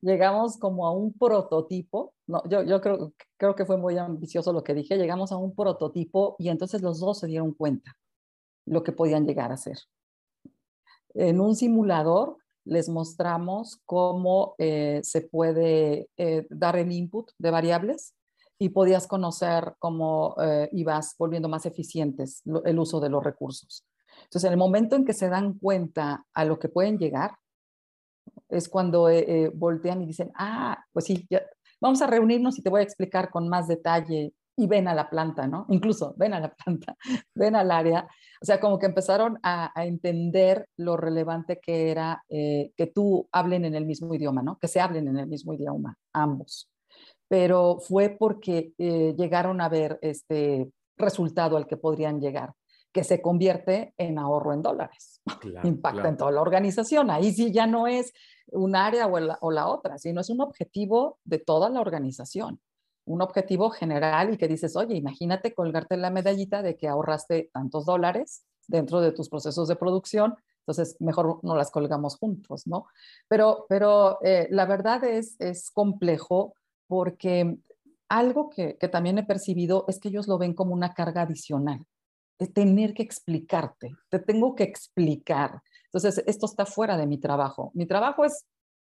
llegamos 0.00 0.58
como 0.58 0.86
a 0.86 0.92
un 0.92 1.12
prototipo. 1.12 2.14
No, 2.26 2.42
yo, 2.48 2.62
yo 2.62 2.80
creo, 2.80 3.12
creo 3.36 3.54
que 3.54 3.64
fue 3.64 3.76
muy 3.76 3.96
ambicioso 3.98 4.52
lo 4.52 4.62
que 4.62 4.74
dije. 4.74 4.96
Llegamos 4.96 5.32
a 5.32 5.36
un 5.36 5.54
prototipo 5.54 6.36
y 6.38 6.48
entonces 6.48 6.82
los 6.82 7.00
dos 7.00 7.20
se 7.20 7.26
dieron 7.26 7.52
cuenta 7.52 7.96
lo 8.66 8.82
que 8.82 8.92
podían 8.92 9.26
llegar 9.26 9.50
a 9.50 9.54
hacer. 9.54 9.78
En 11.14 11.40
un 11.40 11.54
simulador 11.54 12.36
les 12.66 12.88
mostramos 12.88 13.80
cómo 13.86 14.54
eh, 14.58 15.00
se 15.02 15.22
puede 15.22 16.08
eh, 16.16 16.46
dar 16.50 16.76
el 16.76 16.92
input 16.92 17.30
de 17.38 17.50
variables 17.50 18.14
y 18.58 18.70
podías 18.70 19.06
conocer 19.06 19.74
cómo 19.78 20.34
eh, 20.42 20.68
ibas 20.72 21.14
volviendo 21.18 21.48
más 21.48 21.64
eficientes 21.66 22.42
el 22.64 22.78
uso 22.78 23.00
de 23.00 23.08
los 23.08 23.22
recursos. 23.22 23.86
Entonces, 24.24 24.44
en 24.44 24.52
el 24.52 24.58
momento 24.58 24.96
en 24.96 25.04
que 25.04 25.12
se 25.12 25.28
dan 25.28 25.58
cuenta 25.58 26.24
a 26.34 26.44
lo 26.44 26.58
que 26.58 26.68
pueden 26.68 26.98
llegar, 26.98 27.36
es 28.48 28.68
cuando 28.68 29.08
voltean 29.54 30.02
y 30.02 30.06
dicen, 30.06 30.30
ah, 30.36 30.84
pues 30.92 31.04
sí, 31.04 31.28
vamos 31.80 32.00
a 32.02 32.06
reunirnos 32.06 32.58
y 32.58 32.62
te 32.62 32.70
voy 32.70 32.80
a 32.80 32.84
explicar 32.84 33.30
con 33.30 33.48
más 33.48 33.68
detalle 33.68 34.32
y 34.56 34.66
ven 34.66 34.88
a 34.88 34.94
la 34.94 35.08
planta, 35.10 35.46
¿no? 35.46 35.66
Incluso 35.68 36.14
ven 36.16 36.34
a 36.34 36.40
la 36.40 36.54
planta, 36.64 36.96
ven 37.34 37.54
al 37.54 37.70
área. 37.70 38.08
O 38.40 38.44
sea, 38.44 38.60
como 38.60 38.78
que 38.78 38.86
empezaron 38.86 39.38
a, 39.42 39.72
entender 39.76 40.68
lo 40.76 40.96
relevante 40.96 41.58
que 41.60 41.90
era 41.90 42.22
eh, 42.28 42.72
que 42.76 42.86
tú 42.86 43.28
hablen 43.32 43.64
en 43.64 43.74
el 43.74 43.86
mismo 43.86 44.14
idioma, 44.14 44.42
¿no? 44.42 44.58
Que 44.58 44.68
se 44.68 44.80
hablen 44.80 45.08
en 45.08 45.18
el 45.18 45.26
mismo 45.26 45.54
idioma, 45.54 45.96
ambos. 46.12 46.70
Pero 47.28 47.78
fue 47.80 48.10
porque 48.18 48.72
eh, 48.78 49.14
llegaron 49.16 49.60
a 49.60 49.68
ver 49.68 49.98
este 50.02 50.70
resultado 50.96 51.56
al 51.56 51.66
que 51.66 51.76
podrían 51.76 52.20
llegar, 52.20 52.52
que 52.92 53.04
se 53.04 53.20
convierte 53.20 53.94
en 53.98 54.18
ahorro 54.18 54.52
en 54.52 54.62
dólares. 54.62 55.20
Impacta 55.64 56.08
en 56.08 56.16
toda 56.16 56.30
la 56.30 56.40
organización. 56.40 57.10
Ahí 57.10 57.32
sí 57.32 57.52
ya 57.52 57.66
no 57.66 57.86
es 57.86 58.12
un 58.48 58.76
área 58.76 59.06
o 59.06 59.18
la, 59.18 59.38
o 59.40 59.50
la 59.50 59.66
otra, 59.66 59.98
sino 59.98 60.20
es 60.20 60.30
un 60.30 60.40
objetivo 60.40 61.18
de 61.24 61.38
toda 61.38 61.68
la 61.68 61.80
organización 61.80 62.60
un 63.06 63.22
objetivo 63.22 63.70
general 63.70 64.34
y 64.34 64.36
que 64.36 64.48
dices, 64.48 64.76
oye, 64.76 64.96
imagínate 64.96 65.54
colgarte 65.54 65.96
la 65.96 66.10
medallita 66.10 66.60
de 66.60 66.76
que 66.76 66.88
ahorraste 66.88 67.50
tantos 67.52 67.86
dólares 67.86 68.44
dentro 68.66 69.00
de 69.00 69.12
tus 69.12 69.28
procesos 69.28 69.68
de 69.68 69.76
producción, 69.76 70.34
entonces 70.60 70.96
mejor 70.98 71.38
no 71.44 71.56
las 71.56 71.70
colgamos 71.70 72.16
juntos, 72.16 72.66
¿no? 72.66 72.86
Pero, 73.28 73.66
pero 73.68 74.18
eh, 74.22 74.48
la 74.50 74.66
verdad 74.66 75.04
es, 75.04 75.36
es 75.38 75.70
complejo 75.70 76.54
porque 76.88 77.56
algo 78.08 78.50
que, 78.50 78.76
que, 78.76 78.88
también 78.88 79.18
he 79.18 79.24
percibido 79.24 79.84
es 79.88 80.00
que 80.00 80.08
ellos 80.08 80.26
lo 80.26 80.38
ven 80.38 80.54
como 80.54 80.74
una 80.74 80.92
carga 80.92 81.22
adicional, 81.22 81.84
de 82.38 82.48
tener 82.48 82.94
que 82.94 83.04
explicarte, 83.04 83.94
te 84.08 84.18
tengo 84.18 84.56
que 84.56 84.64
explicar. 84.64 85.62
Entonces, 85.84 86.22
esto 86.26 86.46
está 86.46 86.66
fuera 86.66 86.96
de 86.96 87.06
mi 87.06 87.18
trabajo. 87.18 87.70
Mi 87.74 87.86
trabajo 87.86 88.24
es 88.24 88.44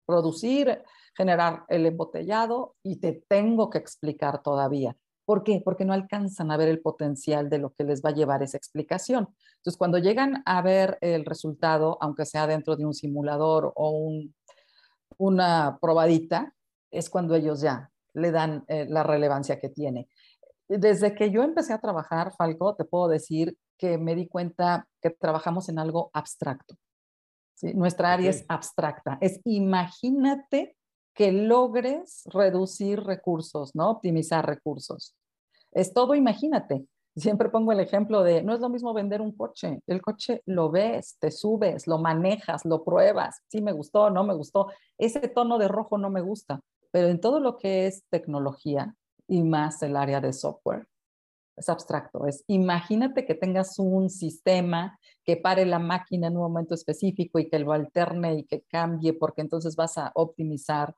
producir, 0.06 0.82
generar 1.14 1.64
el 1.68 1.86
embotellado 1.86 2.76
y 2.82 2.96
te 2.96 3.24
tengo 3.28 3.70
que 3.70 3.78
explicar 3.78 4.42
todavía. 4.42 4.96
¿Por 5.24 5.42
qué? 5.42 5.60
Porque 5.64 5.84
no 5.84 5.92
alcanzan 5.92 6.52
a 6.52 6.56
ver 6.56 6.68
el 6.68 6.80
potencial 6.80 7.50
de 7.50 7.58
lo 7.58 7.72
que 7.72 7.82
les 7.82 8.00
va 8.00 8.10
a 8.10 8.14
llevar 8.14 8.42
esa 8.44 8.56
explicación. 8.56 9.28
Entonces, 9.56 9.76
cuando 9.76 9.98
llegan 9.98 10.42
a 10.46 10.62
ver 10.62 10.98
el 11.00 11.24
resultado, 11.24 11.98
aunque 12.00 12.24
sea 12.24 12.46
dentro 12.46 12.76
de 12.76 12.86
un 12.86 12.94
simulador 12.94 13.72
o 13.74 14.08
una 15.18 15.78
probadita, 15.80 16.54
es 16.92 17.10
cuando 17.10 17.34
ellos 17.34 17.60
ya 17.60 17.90
le 18.14 18.30
dan 18.30 18.64
eh, 18.68 18.86
la 18.88 19.02
relevancia 19.02 19.58
que 19.58 19.68
tiene. 19.68 20.08
Desde 20.68 21.14
que 21.14 21.30
yo 21.30 21.42
empecé 21.42 21.72
a 21.72 21.80
trabajar, 21.80 22.32
Falco, 22.36 22.76
te 22.76 22.84
puedo 22.84 23.08
decir 23.08 23.56
que 23.76 23.98
me 23.98 24.14
di 24.14 24.28
cuenta 24.28 24.86
que 25.02 25.10
trabajamos 25.10 25.68
en 25.68 25.78
algo 25.78 26.10
abstracto. 26.12 26.76
Nuestra 27.62 28.12
área 28.12 28.30
es 28.30 28.44
abstracta. 28.48 29.18
Es 29.20 29.40
imagínate 29.44 30.76
que 31.14 31.32
logres 31.32 32.22
reducir 32.26 33.00
recursos, 33.02 33.74
¿no? 33.74 33.90
Optimizar 33.90 34.46
recursos. 34.46 35.16
Es 35.72 35.94
todo, 35.94 36.14
imagínate. 36.14 36.86
Siempre 37.16 37.48
pongo 37.48 37.72
el 37.72 37.80
ejemplo 37.80 38.22
de, 38.22 38.42
no 38.42 38.52
es 38.52 38.60
lo 38.60 38.68
mismo 38.68 38.92
vender 38.92 39.22
un 39.22 39.32
coche. 39.32 39.80
El 39.86 40.02
coche 40.02 40.42
lo 40.44 40.70
ves, 40.70 41.16
te 41.18 41.30
subes, 41.30 41.86
lo 41.86 41.96
manejas, 41.98 42.66
lo 42.66 42.84
pruebas. 42.84 43.40
Sí 43.48 43.62
me 43.62 43.72
gustó, 43.72 44.10
no 44.10 44.22
me 44.24 44.34
gustó. 44.34 44.70
Ese 44.98 45.20
tono 45.28 45.56
de 45.56 45.68
rojo 45.68 45.96
no 45.96 46.10
me 46.10 46.20
gusta. 46.20 46.60
Pero 46.90 47.08
en 47.08 47.20
todo 47.20 47.40
lo 47.40 47.56
que 47.56 47.86
es 47.86 48.04
tecnología 48.10 48.94
y 49.26 49.42
más 49.42 49.82
el 49.82 49.96
área 49.96 50.20
de 50.20 50.34
software, 50.34 50.86
es 51.56 51.68
abstracto. 51.68 52.26
Es 52.26 52.44
imagínate 52.46 53.24
que 53.24 53.34
tengas 53.34 53.78
un 53.78 54.10
sistema 54.10 54.98
que 55.24 55.36
pare 55.36 55.64
la 55.66 55.78
máquina 55.78 56.28
en 56.28 56.36
un 56.36 56.42
momento 56.42 56.74
específico 56.74 57.38
y 57.38 57.48
que 57.48 57.58
lo 57.58 57.72
alterne 57.72 58.38
y 58.38 58.44
que 58.44 58.62
cambie, 58.62 59.12
porque 59.14 59.40
entonces 59.40 59.74
vas 59.74 59.98
a 59.98 60.12
optimizar 60.14 60.94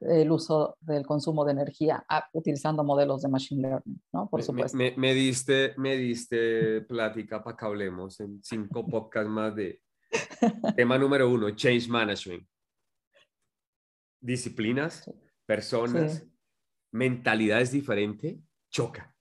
el 0.00 0.30
uso 0.30 0.76
del 0.80 1.06
consumo 1.06 1.44
de 1.44 1.52
energía 1.52 2.04
ah, 2.08 2.28
utilizando 2.32 2.82
modelos 2.84 3.22
de 3.22 3.28
machine 3.28 3.62
learning, 3.62 4.02
¿no? 4.12 4.28
Por 4.28 4.42
supuesto. 4.42 4.76
Me, 4.76 5.14
diste, 5.14 5.74
me 5.76 5.96
diste 5.96 6.82
plática 6.82 7.42
para 7.42 7.56
que 7.56 7.64
hablemos 7.64 8.20
en 8.20 8.42
cinco 8.42 8.86
podcasts 8.86 9.30
más 9.30 9.54
de 9.54 9.80
tema 10.76 10.98
número 10.98 11.30
uno, 11.30 11.50
change 11.50 11.88
management. 11.88 12.46
Disciplinas, 14.20 15.10
personas, 15.46 16.24
mentalidad 16.90 17.60
es 17.60 17.70
diferente, 17.70 18.40
choca. 18.70 19.13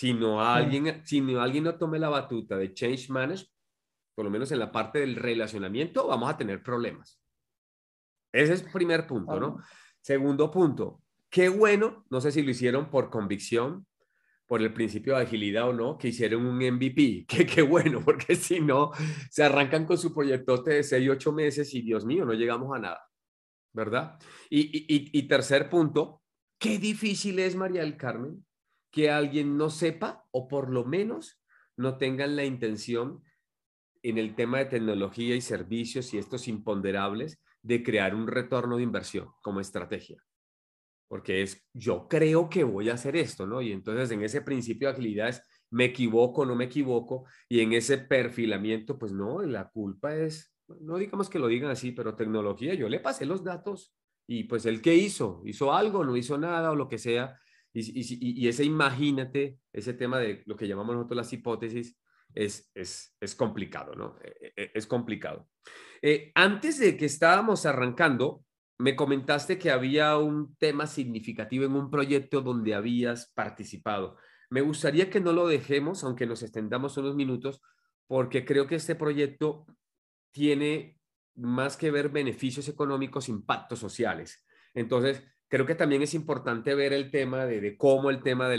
Si 0.00 0.14
no, 0.14 0.42
alguien, 0.42 1.02
si 1.04 1.20
no 1.20 1.42
alguien 1.42 1.64
no 1.64 1.76
tome 1.76 1.98
la 1.98 2.08
batuta 2.08 2.56
de 2.56 2.72
change 2.72 3.10
management, 3.10 3.50
por 4.14 4.24
lo 4.24 4.30
menos 4.30 4.50
en 4.50 4.58
la 4.58 4.72
parte 4.72 5.00
del 5.00 5.14
relacionamiento, 5.14 6.06
vamos 6.06 6.30
a 6.30 6.38
tener 6.38 6.62
problemas. 6.62 7.20
Ese 8.32 8.54
es 8.54 8.62
el 8.62 8.72
primer 8.72 9.06
punto, 9.06 9.38
¿no? 9.38 9.58
Segundo 10.00 10.50
punto, 10.50 11.02
qué 11.28 11.50
bueno, 11.50 12.06
no 12.08 12.18
sé 12.22 12.32
si 12.32 12.40
lo 12.40 12.50
hicieron 12.50 12.88
por 12.88 13.10
convicción, 13.10 13.86
por 14.46 14.62
el 14.62 14.72
principio 14.72 15.16
de 15.16 15.24
agilidad 15.24 15.68
o 15.68 15.74
no, 15.74 15.98
que 15.98 16.08
hicieron 16.08 16.46
un 16.46 16.56
MVP. 16.56 17.26
Qué, 17.28 17.44
qué 17.44 17.60
bueno, 17.60 18.00
porque 18.02 18.36
si 18.36 18.58
no, 18.58 18.92
se 19.30 19.42
arrancan 19.42 19.84
con 19.84 19.98
su 19.98 20.14
proyectote 20.14 20.76
de 20.76 20.82
6 20.82 21.04
y 21.04 21.08
8 21.10 21.32
meses 21.32 21.74
y 21.74 21.82
Dios 21.82 22.06
mío, 22.06 22.24
no 22.24 22.32
llegamos 22.32 22.74
a 22.74 22.78
nada, 22.78 23.06
¿verdad? 23.74 24.18
Y, 24.48 24.60
y, 24.60 25.10
y 25.12 25.28
tercer 25.28 25.68
punto, 25.68 26.22
qué 26.58 26.78
difícil 26.78 27.38
es, 27.38 27.54
María 27.54 27.82
del 27.82 27.98
Carmen, 27.98 28.42
que 28.90 29.10
alguien 29.10 29.56
no 29.56 29.70
sepa 29.70 30.26
o 30.30 30.48
por 30.48 30.70
lo 30.70 30.84
menos 30.84 31.42
no 31.76 31.96
tengan 31.96 32.36
la 32.36 32.44
intención 32.44 33.22
en 34.02 34.18
el 34.18 34.34
tema 34.34 34.58
de 34.58 34.66
tecnología 34.66 35.34
y 35.36 35.40
servicios 35.40 36.12
y 36.14 36.18
estos 36.18 36.48
imponderables 36.48 37.42
de 37.62 37.82
crear 37.82 38.14
un 38.14 38.26
retorno 38.26 38.76
de 38.76 38.82
inversión 38.82 39.28
como 39.42 39.60
estrategia. 39.60 40.22
Porque 41.08 41.42
es, 41.42 41.66
yo 41.74 42.08
creo 42.08 42.48
que 42.48 42.64
voy 42.64 42.88
a 42.88 42.94
hacer 42.94 43.16
esto, 43.16 43.46
¿no? 43.46 43.60
Y 43.60 43.72
entonces 43.72 44.10
en 44.10 44.22
ese 44.22 44.42
principio 44.42 44.88
de 44.88 44.94
agilidad 44.94 45.28
es, 45.28 45.42
me 45.70 45.86
equivoco, 45.86 46.46
no 46.46 46.54
me 46.56 46.64
equivoco, 46.64 47.26
y 47.48 47.60
en 47.60 47.72
ese 47.72 47.98
perfilamiento, 47.98 48.98
pues 48.98 49.12
no, 49.12 49.42
la 49.42 49.68
culpa 49.70 50.14
es, 50.14 50.54
no 50.80 50.96
digamos 50.98 51.28
que 51.28 51.38
lo 51.38 51.48
digan 51.48 51.70
así, 51.70 51.92
pero 51.92 52.16
tecnología, 52.16 52.74
yo 52.74 52.88
le 52.88 53.00
pasé 53.00 53.26
los 53.26 53.44
datos 53.44 53.94
y 54.26 54.44
pues 54.44 54.66
el 54.66 54.80
que 54.80 54.94
hizo, 54.94 55.42
hizo 55.44 55.72
algo, 55.72 56.04
no 56.04 56.16
hizo 56.16 56.38
nada 56.38 56.70
o 56.70 56.76
lo 56.76 56.88
que 56.88 56.98
sea, 56.98 57.38
y, 57.72 58.48
ese 58.48 58.64
imagínate, 58.64 59.58
ese 59.72 59.94
tema 59.94 60.18
de 60.18 60.42
lo 60.46 60.56
que 60.56 60.66
llamamos 60.66 60.94
nosotros 60.94 61.16
las 61.16 61.32
hipótesis, 61.32 61.96
es, 62.34 62.70
es, 62.74 63.16
es 63.20 63.34
complicado, 63.34 63.94
¿no? 63.94 64.16
E, 64.22 64.52
e, 64.56 64.70
es 64.74 64.86
complicado. 64.86 65.48
Eh, 66.02 66.30
antes 66.34 66.78
de 66.78 66.96
que 66.96 67.06
estábamos 67.06 67.66
arrancando, 67.66 68.44
me 68.78 68.96
comentaste 68.96 69.58
que 69.58 69.70
había 69.70 70.16
un 70.16 70.56
tema 70.56 70.86
significativo 70.86 71.64
en 71.64 71.72
un 71.72 71.90
proyecto 71.90 72.40
donde 72.40 72.74
habías 72.74 73.30
participado. 73.34 74.16
Me 74.48 74.62
gustaría 74.62 75.10
que 75.10 75.20
no 75.20 75.32
lo 75.32 75.46
dejemos, 75.46 76.02
aunque 76.02 76.26
nos 76.26 76.42
extendamos 76.42 76.96
unos 76.96 77.14
minutos, 77.14 77.60
porque 78.06 78.44
creo 78.44 78.66
que 78.66 78.76
este 78.76 78.94
proyecto 78.94 79.66
tiene 80.32 80.98
más 81.36 81.76
que 81.76 81.90
ver 81.90 82.08
beneficios 82.08 82.68
económicos, 82.68 83.28
impactos 83.28 83.78
sociales. 83.78 84.44
Entonces, 84.74 85.22
creo 85.50 85.66
que 85.66 85.74
también 85.74 86.00
es 86.00 86.14
importante 86.14 86.74
ver 86.76 86.92
el 86.92 87.10
tema 87.10 87.44
de, 87.44 87.76
cómo 87.76 88.08
el 88.08 88.22
tema 88.22 88.48
de, 88.48 88.56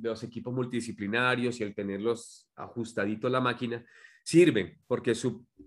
los 0.00 0.22
equipos 0.22 0.54
multidisciplinarios 0.54 1.60
y 1.60 1.64
el 1.64 1.74
tenerlos 1.74 2.48
ajustaditos 2.54 3.30
la 3.30 3.40
máquina 3.40 3.84
sirven, 4.22 4.78
porque 4.86 5.14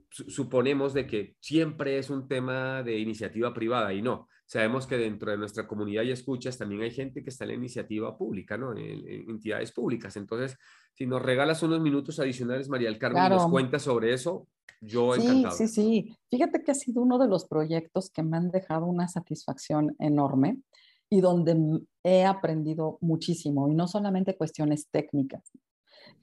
suponemos 0.10 0.94
de 0.94 1.06
que 1.06 1.36
siempre 1.42 1.98
es 1.98 2.10
un 2.10 2.30
tema 2.30 2.82
de 2.82 2.98
iniciativa 2.98 3.54
privada 3.54 3.94
y 3.94 4.02
no. 4.02 4.30
Sabemos 4.48 4.88
que 4.88 4.98
dentro 4.98 5.30
de 5.30 5.38
nuestra 5.38 5.68
comunidad 5.68 6.04
y 6.04 6.12
escuchas 6.12 6.58
también 6.58 6.82
hay 6.82 6.92
gente 6.92 7.22
que 7.22 7.30
está 7.30 7.44
en 7.44 7.50
la 7.50 7.56
iniciativa 7.56 8.18
pública, 8.18 8.58
¿no? 8.58 8.72
En, 8.72 9.30
entidades 9.30 9.74
públicas. 9.74 10.16
Entonces, 10.16 10.58
si 10.94 11.06
nos 11.06 11.22
regalas 11.22 11.62
unos 11.64 11.82
minutos 11.82 12.18
adicionales, 12.22 12.70
María 12.70 12.88
del 12.88 12.98
Carmen, 12.98 13.30
nos 13.30 13.52
cuenta 13.52 13.78
sobre 13.78 14.14
eso, 14.14 14.48
yo 14.80 15.16
sí, 15.16 15.22
encantado. 15.22 15.58
Sí, 15.58 15.68
sí, 15.68 16.18
Fíjate 16.30 16.64
que 16.64 16.72
ha 16.72 16.76
sido 16.76 17.02
uno 17.02 17.18
de 17.18 17.28
los 17.28 17.46
proyectos 17.46 18.10
que 18.10 18.24
me 18.24 18.38
han 18.38 18.50
dejado 18.50 18.86
una 18.86 19.10
satisfacción 19.10 19.94
enorme 20.00 20.62
y 21.10 21.20
donde 21.20 21.82
he 22.04 22.24
aprendido 22.24 22.98
muchísimo, 23.02 23.68
y 23.68 23.76
no 23.76 23.88
solamente 23.88 24.38
cuestiones 24.38 24.88
técnicas. 24.90 25.52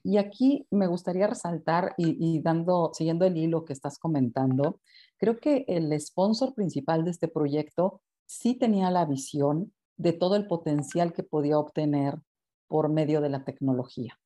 Y 0.03 0.17
aquí 0.17 0.67
me 0.71 0.87
gustaría 0.87 1.27
resaltar, 1.27 1.93
y, 1.97 2.41
dando, 2.41 2.91
siguiendo 2.93 3.25
el 3.25 3.37
hilo 3.37 3.65
que 3.65 3.73
estás 3.73 3.99
comentando, 3.99 4.79
creo 5.17 5.37
que 5.37 5.65
el 5.67 5.99
sponsor 5.99 6.53
principal 6.53 7.03
de 7.03 7.11
este 7.11 7.27
proyecto 7.27 8.01
sí 8.25 8.55
tenía 8.55 8.91
la 8.91 9.05
visión 9.05 9.73
de 9.97 10.13
todo 10.13 10.35
el 10.35 10.47
potencial 10.47 11.13
que 11.13 11.23
podía 11.23 11.59
obtener 11.59 12.19
por 12.67 12.89
medio 12.89 13.21
de 13.21 13.29
la 13.29 13.43
tecnología. 13.43 14.17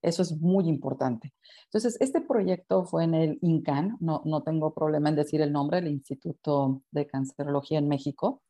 Eso 0.00 0.22
es 0.22 0.36
muy 0.40 0.68
importante. 0.68 1.34
Entonces, 1.64 1.96
este 2.00 2.20
proyecto 2.20 2.84
fue 2.84 3.04
en 3.04 3.14
el 3.14 3.38
INCAN, 3.42 3.96
no, 4.00 4.22
no 4.24 4.42
tengo 4.42 4.72
problema 4.72 5.08
en 5.08 5.16
decir 5.16 5.40
el 5.40 5.52
nombre, 5.52 5.78
el 5.78 5.88
Instituto 5.88 6.82
de 6.90 7.06
Cancerología 7.06 7.78
en 7.78 7.88
México, 7.88 8.42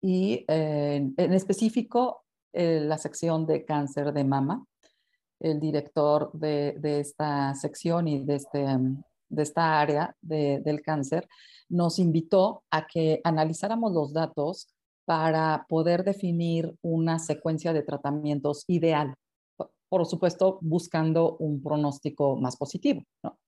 y 0.00 0.44
eh, 0.48 1.12
en 1.16 1.32
específico 1.32 2.24
eh, 2.52 2.80
la 2.80 2.98
sección 2.98 3.46
de 3.46 3.64
cáncer 3.64 4.12
de 4.12 4.24
mama. 4.24 4.66
El 5.38 5.58
director 5.58 6.30
de, 6.32 6.76
de 6.78 7.00
esta 7.00 7.54
sección 7.54 8.06
y 8.06 8.24
de, 8.24 8.36
este, 8.36 8.64
de 9.32 9.42
esta 9.42 9.80
área 9.80 10.14
de, 10.20 10.60
del 10.64 10.82
cáncer 10.82 11.28
nos 11.68 11.98
invitó 11.98 12.64
a 12.70 12.86
que 12.86 13.20
analizáramos 13.24 13.92
los 13.92 14.12
datos 14.12 14.68
para 15.04 15.66
poder 15.68 16.04
definir 16.04 16.76
una 16.82 17.18
secuencia 17.18 17.72
de 17.72 17.82
tratamientos 17.82 18.64
ideal 18.68 19.14
por 19.92 20.06
supuesto, 20.06 20.56
buscando 20.62 21.36
un 21.36 21.62
pronóstico 21.62 22.34
más 22.36 22.56
positivo. 22.56 23.02
¿no? 23.22 23.38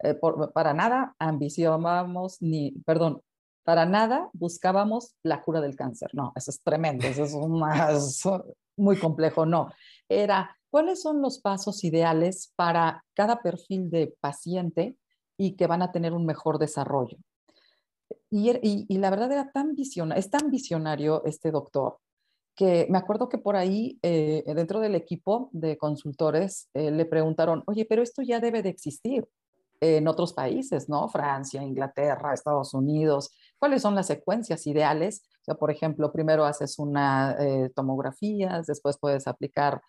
Eh, 0.00 0.14
para 0.52 0.74
nada 0.74 1.16
ambicionábamos 1.18 2.36
ni, 2.42 2.72
perdón, 2.84 3.22
para 3.64 3.86
nada 3.86 4.28
buscábamos 4.34 5.14
la 5.22 5.42
cura 5.42 5.62
del 5.62 5.74
cáncer. 5.74 6.10
No, 6.12 6.34
eso 6.36 6.50
es 6.50 6.62
tremendo, 6.62 7.06
eso 7.06 7.24
es 7.24 7.34
muy 8.76 8.98
complejo. 8.98 9.46
No, 9.46 9.72
era 10.06 10.54
cuáles 10.68 11.00
son 11.00 11.22
los 11.22 11.40
pasos 11.40 11.82
ideales 11.82 12.52
para 12.56 13.02
cada 13.14 13.40
perfil 13.40 13.88
de 13.88 14.14
paciente 14.20 14.98
y 15.36 15.56
que 15.56 15.66
van 15.66 15.82
a 15.82 15.92
tener 15.92 16.12
un 16.12 16.26
mejor 16.26 16.58
desarrollo. 16.58 17.18
Y, 18.30 18.86
y 18.88 18.98
la 18.98 19.10
verdad 19.10 19.32
era 19.32 19.50
tan 19.52 19.74
visionario, 19.74 20.20
es 20.20 20.30
tan 20.30 20.50
visionario 20.50 21.24
este 21.24 21.50
doctor 21.50 21.98
que 22.56 22.86
me 22.88 22.98
acuerdo 22.98 23.28
que 23.28 23.38
por 23.38 23.54
ahí, 23.54 23.98
eh, 24.02 24.42
dentro 24.46 24.80
del 24.80 24.94
equipo 24.94 25.50
de 25.52 25.76
consultores, 25.76 26.70
eh, 26.72 26.90
le 26.90 27.04
preguntaron, 27.04 27.62
oye, 27.66 27.84
pero 27.84 28.02
esto 28.02 28.22
ya 28.22 28.40
debe 28.40 28.62
de 28.62 28.70
existir 28.70 29.28
en 29.78 30.08
otros 30.08 30.32
países, 30.32 30.88
¿no? 30.88 31.06
Francia, 31.08 31.62
Inglaterra, 31.62 32.32
Estados 32.32 32.72
Unidos. 32.72 33.30
¿Cuáles 33.58 33.82
son 33.82 33.94
las 33.94 34.06
secuencias 34.06 34.66
ideales? 34.66 35.22
O 35.46 35.54
por 35.58 35.70
ejemplo, 35.70 36.10
primero 36.12 36.46
haces 36.46 36.78
una 36.78 37.36
eh, 37.38 37.70
tomografía, 37.76 38.62
después 38.66 38.98
puedes 38.98 39.28
aplicar 39.28 39.82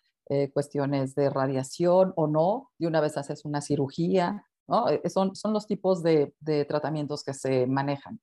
cuestiones 0.52 1.14
de 1.14 1.30
radiación 1.30 2.12
o 2.14 2.26
no, 2.26 2.68
y 2.78 2.84
una 2.84 3.00
vez 3.00 3.16
haces 3.16 3.46
una 3.46 3.62
cirugía, 3.62 4.44
¿no? 4.68 4.86
Son, 5.06 5.34
son 5.34 5.52
los 5.52 5.66
tipos 5.66 6.02
de, 6.02 6.34
de 6.40 6.64
tratamientos 6.64 7.24
que 7.24 7.34
se 7.34 7.66
manejan. 7.66 8.20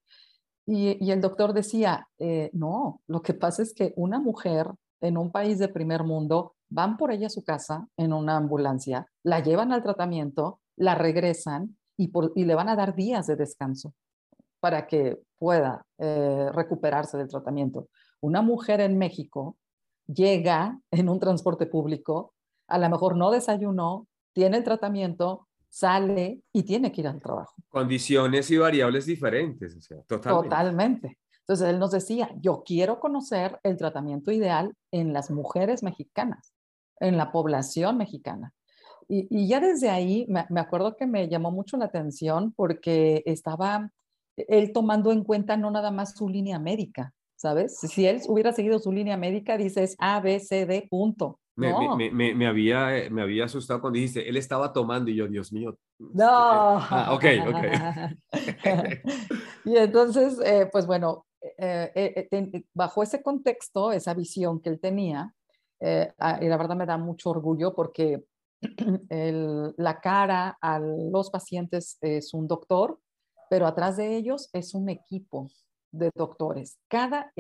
Y, 0.65 1.11
el 1.11 1.21
doctor 1.21 1.53
decía, 1.53 2.07
eh, 2.17 2.49
no, 2.53 3.01
lo 3.07 3.21
que 3.21 3.33
pasa 3.33 3.61
es 3.61 3.73
que 3.73 3.93
una 3.95 4.19
mujer 4.19 4.71
en 5.01 5.17
un 5.17 5.31
país 5.31 5.59
de 5.59 5.67
primer 5.67 6.03
mundo, 6.03 6.55
van 6.69 6.97
por 6.97 7.11
ella 7.11 7.27
a 7.27 7.29
su 7.29 7.43
casa 7.43 7.87
en 7.95 8.11
una 8.11 8.37
ambulancia, 8.37 9.07
la 9.23 9.39
llevan 9.41 9.71
al 9.71 9.83
tratamiento, 9.83 10.59
la 10.75 10.95
regresan 10.95 11.77
y, 11.95 12.11
le 12.43 12.55
van 12.55 12.69
a 12.69 12.75
dar 12.75 12.95
días 12.95 13.27
de 13.27 13.35
descanso 13.35 13.93
para 14.59 14.87
que 14.87 15.21
pueda 15.37 15.85
eh, 15.99 16.49
recuperarse 16.51 17.17
del 17.17 17.27
tratamiento. 17.27 17.87
Una 18.19 18.41
mujer 18.41 18.81
en 18.81 18.97
México 18.97 19.57
llega 20.07 20.79
en 20.89 21.09
un 21.09 21.19
transporte 21.19 21.67
público, 21.67 22.33
a 22.67 22.79
lo 22.79 22.89
mejor 22.89 23.15
no 23.15 23.29
desayunó, 23.29 24.07
tiene 24.33 24.57
el 24.57 24.63
tratamiento, 24.63 25.47
sale 25.75 26.41
y 26.53 26.63
tiene 26.63 26.89
que 26.89 27.01
ir 27.01 27.07
al 27.07 27.19
trabajo. 27.19 27.53
Condiciones 27.67 28.49
y 28.49 28.57
variables 28.57 29.05
diferentes, 29.05 29.75
o 29.75 29.81
sea, 29.81 29.97
totalmente. 30.03 30.49
Totalmente. 30.49 31.17
Entonces 31.41 31.67
él 31.67 31.79
nos 31.79 31.91
decía, 31.91 32.33
yo 32.39 32.63
quiero 32.65 33.01
conocer 33.01 33.59
el 33.61 33.75
tratamiento 33.75 34.31
ideal 34.31 34.73
en 34.91 35.11
las 35.11 35.29
mujeres 35.31 35.83
mexicanas, 35.83 36.53
en 37.01 37.17
la 37.17 37.33
población 37.33 37.97
mexicana. 37.97 38.53
Y, 39.09 39.47
ya 39.49 39.59
desde 39.59 39.89
ahí 39.89 40.25
me, 40.29 40.45
me, 40.49 40.61
acuerdo 40.61 40.95
que 40.95 41.05
me 41.05 41.27
llamó 41.27 41.51
mucho 41.51 41.75
la 41.75 41.85
atención 41.85 42.53
porque 42.53 43.21
estaba 43.25 43.91
él 44.37 44.71
tomando 44.71 45.11
en 45.11 45.25
cuenta 45.25 45.57
no 45.57 45.71
nada 45.71 45.91
más 45.91 46.15
su 46.15 46.29
línea 46.29 46.57
médica, 46.57 47.13
¿sabes? 47.35 47.77
Si 47.79 48.07
él 48.07 48.21
hubiera 48.29 48.53
seguido 48.53 48.79
su 48.79 48.93
línea 48.93 49.17
médica, 49.17 49.57
dices 49.57 49.95
A, 49.99 50.21
B, 50.21 50.39
C, 50.39 50.65
D, 50.65 50.87
punto. 50.89 51.39
Me, 51.55 52.11
me, 52.11 52.35
me, 52.35 52.47
había, 52.47 52.97
eh, 52.97 53.09
me 53.09 53.21
había 53.21 53.45
asustado 53.45 53.79
cuando 53.79 53.95
dijiste, 53.95 54.27
él 54.27 54.35
estaba 54.35 54.73
tomando 54.73 55.09
y 55.09 55.15
yo, 55.15 55.27
Dios 55.27 55.53
mío. 55.53 55.77
No. 55.99 56.27
Ah, 56.27 57.13
ok, 57.13 57.23
ok. 57.47 57.63
y 59.65 59.77
entonces, 59.77 60.37
eh, 60.43 60.67
pues 60.69 60.85
bueno, 60.85 61.25
eh, 61.57 62.27
bajo 62.73 63.03
ese 63.03 63.21
contexto, 63.21 63.93
esa 63.93 64.13
visión 64.13 64.61
que 64.61 64.69
él 64.69 64.81
tenía, 64.81 65.33
ah, 66.19 66.39
y 66.41 66.47
la 66.47 66.57
verdad 66.57 66.75
me 66.75 66.85
da 66.85 66.97
mucho 66.97 67.29
orgullo 67.29 67.73
porque 67.73 68.25
el, 69.09 69.73
la 69.77 70.01
cara 70.01 70.57
a 70.59 70.79
los 70.79 71.29
pacientes 71.29 71.97
es 72.01 72.33
un 72.33 72.47
doctor, 72.47 72.99
pero 73.49 73.65
atrás 73.65 73.95
de 73.95 74.17
ellos 74.17 74.49
es 74.51 74.73
un 74.73 74.89
equipo 74.89 75.49
de 75.91 76.09
doctores. 76.13 76.77
Cada 76.89 77.31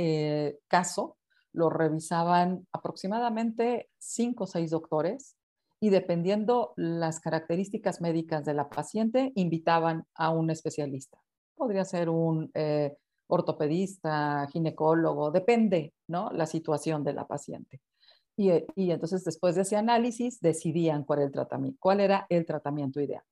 caso 0.69 1.17
lo 1.55 1.69
revisaban 1.69 2.67
aproximadamente 2.71 3.89
cinco 3.97 4.43
o 4.43 4.47
seis 4.47 4.71
doctores 4.71 5.35
y 5.79 5.89
dependiendo 5.89 6.73
las 6.75 7.19
características 7.19 8.01
médicas 8.01 8.45
de 8.45 8.53
la 8.53 8.69
paciente, 8.69 9.31
invitaban 9.35 10.05
a 10.15 10.29
un 10.31 10.49
especialista. 10.49 11.17
Podría 11.55 11.85
ser 11.85 12.09
un 12.09 12.49
eh, 12.53 12.95
ortopedista, 13.27 14.47
ginecólogo, 14.51 15.31
depende, 15.31 15.93
¿no? 16.07 16.29
La 16.31 16.45
situación 16.45 17.03
de 17.03 17.13
la 17.13 17.27
paciente. 17.27 17.81
Y, 18.37 18.51
y, 18.75 18.91
entonces 18.91 19.23
después 19.23 19.55
de 19.55 19.61
ese 19.61 19.77
análisis 19.77 20.41
decidían 20.41 21.03
cuál, 21.03 21.21
el 21.21 21.31
tratamiento, 21.31 21.77
cuál 21.79 22.01
era 22.01 22.25
el 22.29 22.45
tratamiento 22.45 22.99
ideal. 22.99 23.23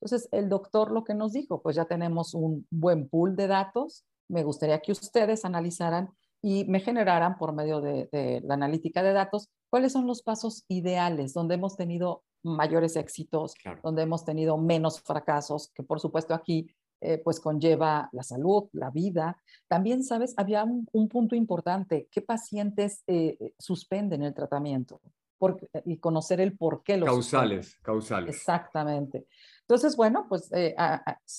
Entonces 0.00 0.28
el 0.32 0.48
doctor 0.48 0.90
lo 0.90 1.04
que 1.04 1.14
nos 1.14 1.32
dijo, 1.32 1.62
pues 1.62 1.76
ya 1.76 1.86
tenemos 1.86 2.34
un 2.34 2.66
buen 2.70 3.08
pool 3.08 3.36
de 3.36 3.46
datos, 3.46 4.04
me 4.28 4.44
gustaría 4.44 4.80
que 4.80 4.92
ustedes 4.92 5.44
analizaran 5.44 6.10
y 6.42 6.64
me 6.64 6.80
generaran 6.80 7.36
por 7.36 7.52
medio 7.52 7.80
de, 7.80 8.40
la 8.44 8.54
analítica 8.54 9.02
de 9.02 9.12
datos 9.12 9.48
cuáles 9.68 9.92
son 9.92 10.06
los 10.06 10.22
pasos 10.22 10.64
ideales 10.68 11.34
donde 11.34 11.54
hemos 11.54 11.76
tenido 11.76 12.24
mayores 12.42 12.96
éxitos, 12.96 13.54
donde 13.82 14.02
hemos 14.02 14.24
tenido 14.24 14.56
menos 14.56 15.00
fracasos, 15.02 15.70
que 15.74 15.82
por 15.82 16.00
supuesto 16.00 16.34
aquí 16.34 16.74
eh, 17.02 17.18
pues 17.18 17.40
conlleva 17.40 18.08
la 18.12 18.22
salud, 18.22 18.68
la 18.72 18.90
vida. 18.90 19.36
También, 19.68 20.02
¿sabes? 20.02 20.34
Había 20.36 20.64
un, 20.64 21.08
punto 21.08 21.34
importante, 21.34 22.08
¿qué 22.10 22.22
pacientes 22.22 23.02
eh, 23.06 23.54
suspenden 23.58 24.22
el 24.22 24.34
tratamiento? 24.34 25.00
y 25.86 25.96
conocer 25.96 26.40
el 26.40 26.56
por 26.56 26.82
qué 26.82 26.98
los 26.98 27.08
Causales, 27.08 27.78
causales. 27.82 28.36
Exactamente. 28.36 29.26
Entonces, 29.70 29.94
bueno, 29.94 30.26
pues 30.28 30.50
eh, 30.50 30.74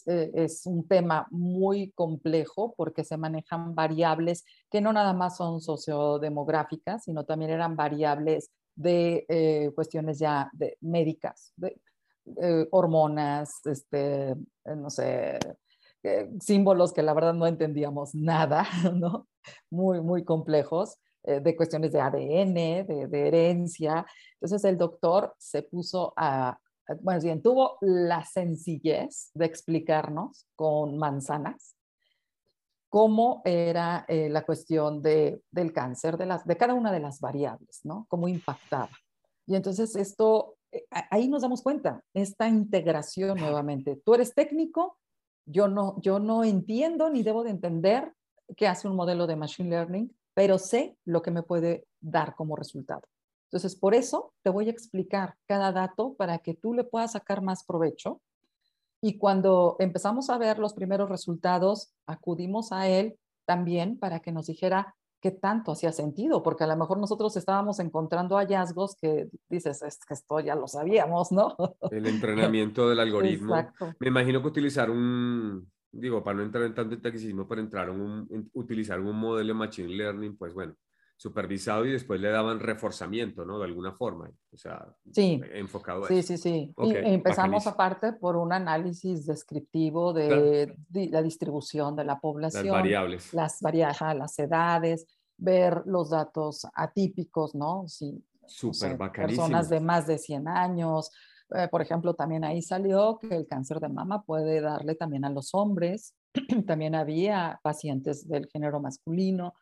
eh, 0.06 0.32
es 0.36 0.65
un 0.65 0.88
tema 0.88 1.28
muy 1.32 1.91
complejo 1.91 2.74
porque 2.78 3.04
se 3.04 3.17
manejan 3.17 3.76
variables 3.76 4.46
que 4.70 4.80
no 4.80 4.94
nada 4.94 5.12
más 5.12 5.36
son 5.36 5.60
sociodemográficas, 5.60 7.04
sino 7.04 7.26
también 7.26 7.52
eran 7.52 7.76
variables 7.76 8.50
de 8.74 9.26
eh, 9.28 9.72
cuestiones 9.76 10.17
ya 10.17 10.50
de 10.54 10.78
médicas, 10.80 11.52
de 11.58 11.76
hormonas, 12.72 13.60
este, 13.65 14.34
no 14.63 14.89
sé, 14.89 15.38
símbolos 16.39 16.94
que 16.94 17.04
la 17.04 17.13
verdad 17.13 17.34
no 17.34 17.48
entendíamos 17.48 18.15
nada, 18.15 18.65
¿no? 18.96 19.28
Muy, 19.70 20.00
muy 20.00 20.24
complejos 20.24 20.98
de 21.22 21.56
cuestiones 21.58 21.91
de 21.91 22.00
ADN, 22.00 22.54
de, 22.88 23.08
de, 23.10 23.28
herencia. 23.28 24.06
Entonces 24.36 24.63
el 24.63 24.78
doctor 24.78 25.36
se 25.38 25.63
puso 25.63 26.13
a, 26.15 26.58
bueno, 27.01 27.21
bien, 27.21 27.41
tuvo 27.41 27.77
la 27.82 28.25
sencillez 28.25 29.32
de 29.34 29.45
explicarnos 29.45 30.47
con 30.56 30.97
manzanas 30.97 31.75
cómo 32.91 33.41
era 33.45 34.04
eh, 34.10 34.27
la 34.30 34.43
cuestión 34.43 35.01
de, 35.01 35.41
del 35.49 35.71
cáncer, 35.71 36.17
de, 36.17 36.25
las, 36.25 36.45
de 36.45 36.58
cada 36.58 36.73
una 36.73 36.91
de 36.91 36.99
las 36.99 37.21
variables, 37.21 37.80
¿no? 37.86 38.06
Cómo 38.10 38.27
impactaba. 38.27 38.91
Y 39.47 39.56
entonces 39.56 39.95
esto, 39.95 40.58
eh, 40.73 40.84
ahí 41.10 41.30
nos 41.30 41.41
damos 41.41 41.62
cuenta, 41.62 42.04
esta 42.13 42.49
integración 42.49 43.39
nuevamente. 43.39 43.95
Tú 44.04 44.13
eres 44.13 44.36
técnico, 44.36 44.97
yo 45.45 45.69
no, 45.69 46.01
yo 46.01 46.19
no 46.19 46.43
entiendo 46.43 47.10
ni 47.10 47.23
debo 47.23 47.45
de 47.45 47.51
entender 47.51 48.12
qué 48.58 48.67
hace 48.67 48.89
un 48.89 48.97
modelo 48.97 49.25
de 49.25 49.38
machine 49.38 49.69
learning, 49.69 50.13
pero 50.34 50.58
sé 50.58 50.97
lo 51.06 51.21
que 51.21 51.32
me 51.32 51.43
puede 51.43 51.86
dar 52.01 52.36
como 52.36 52.58
resultado. 52.58 53.04
Entonces, 53.52 53.76
por 53.76 53.94
eso 53.94 54.34
te 54.44 54.50
voy 54.50 54.68
a 54.68 54.72
explicar 54.72 55.36
cada 55.46 55.74
dato 55.74 56.14
para 56.14 56.38
que 56.40 56.54
tú 56.54 56.74
le 56.74 56.86
puedas 56.86 57.12
sacar 57.12 57.42
más 57.42 57.66
provecho. 57.66 58.22
Y 59.02 59.18
cuando 59.18 59.76
empezamos 59.80 60.30
a 60.30 60.38
ver 60.38 60.58
los 60.58 60.74
primeros 60.74 61.10
resultados, 61.10 61.94
acudimos 62.06 62.72
a 62.72 62.88
él 62.88 63.18
también 63.46 63.98
para 64.00 64.22
que 64.22 64.32
nos 64.32 64.48
dijera 64.48 64.96
qué 65.20 65.32
tanto 65.32 65.74
hacía 65.74 65.92
sentido, 65.92 66.42
porque 66.42 66.64
a 66.64 66.68
lo 66.68 66.78
mejor 66.78 66.98
nosotros 66.98 67.36
estábamos 67.36 67.80
encontrando 67.80 68.38
hallazgos 68.38 68.96
que 68.96 69.30
dices, 69.50 69.82
es 69.82 70.00
que 70.00 70.14
esto 70.14 70.40
ya 70.40 70.56
lo 70.56 70.68
sabíamos, 70.68 71.32
¿no? 71.32 71.56
El 71.92 72.08
entrenamiento 72.08 72.90
del 72.90 73.00
algoritmo. 73.00 73.56
Exacto. 73.56 73.94
Me 74.00 74.08
imagino 74.08 74.42
que 74.42 74.48
utilizar 74.48 74.90
un, 74.90 75.70
digo, 75.92 76.24
para 76.24 76.38
no 76.38 76.44
entrar 76.44 76.64
en 76.64 76.74
tanto 76.74 76.98
tecnicismo, 77.00 77.48
para 77.48 77.62
entrar 77.62 77.90
un, 77.90 78.50
utilizar 78.54 79.00
un 79.00 79.16
modelo 79.16 79.50
de 79.50 79.60
Machine 79.60 79.90
Learning, 79.90 80.38
pues 80.38 80.54
bueno, 80.54 80.74
supervisado 81.22 81.86
y 81.86 81.92
después 81.92 82.20
le 82.20 82.32
daban 82.32 82.60
reforzamiento, 82.60 83.46
¿no? 83.46 83.60
De 83.60 83.66
alguna 83.66 83.92
forma, 83.92 84.32
o 84.52 84.58
sea, 84.58 84.88
sí. 85.12 85.40
enfocado 85.54 86.06
a 86.06 86.08
sí, 86.08 86.24
Sí, 86.24 86.36
sí, 86.36 86.74
y 86.76 86.96
empezamos 86.96 87.68
aparte 87.68 88.14
por 88.14 88.36
un 88.36 88.52
análisis 88.52 89.28
descriptivo 89.28 90.14
de, 90.14 90.76
la 90.90 91.22
distribución 91.22 91.96
de 91.96 92.06
la 92.06 92.20
población. 92.20 92.66
Las 92.66 92.74
variables. 92.74 93.34
Las 93.36 93.62
variables, 93.62 94.18
las 94.18 94.40
edades, 94.40 95.06
ver 95.38 95.84
los 95.86 96.10
datos 96.10 96.66
atípicos, 96.74 97.54
¿no? 97.54 97.84
Sí, 97.88 98.26
Súper 98.48 98.98
Personas 98.98 99.70
de 99.70 99.80
más 99.80 100.08
de 100.08 100.18
100 100.18 100.48
años. 100.48 101.12
Eh, 101.54 101.68
por 101.70 101.84
ejemplo, 101.84 102.16
también 102.16 102.44
ahí 102.44 102.64
salió 102.64 103.20
que 103.20 103.36
el 103.36 103.46
cáncer 103.46 103.80
de 103.80 103.90
mama 103.90 104.24
puede 104.24 104.60
darle 104.60 104.96
también 104.96 105.24
a 105.26 105.30
los 105.30 105.54
hombres. 105.54 106.16
también 106.66 106.96
había 106.96 107.60
pacientes 107.62 108.28
del 108.28 108.48
género 108.48 108.80
masculino. 108.80 109.54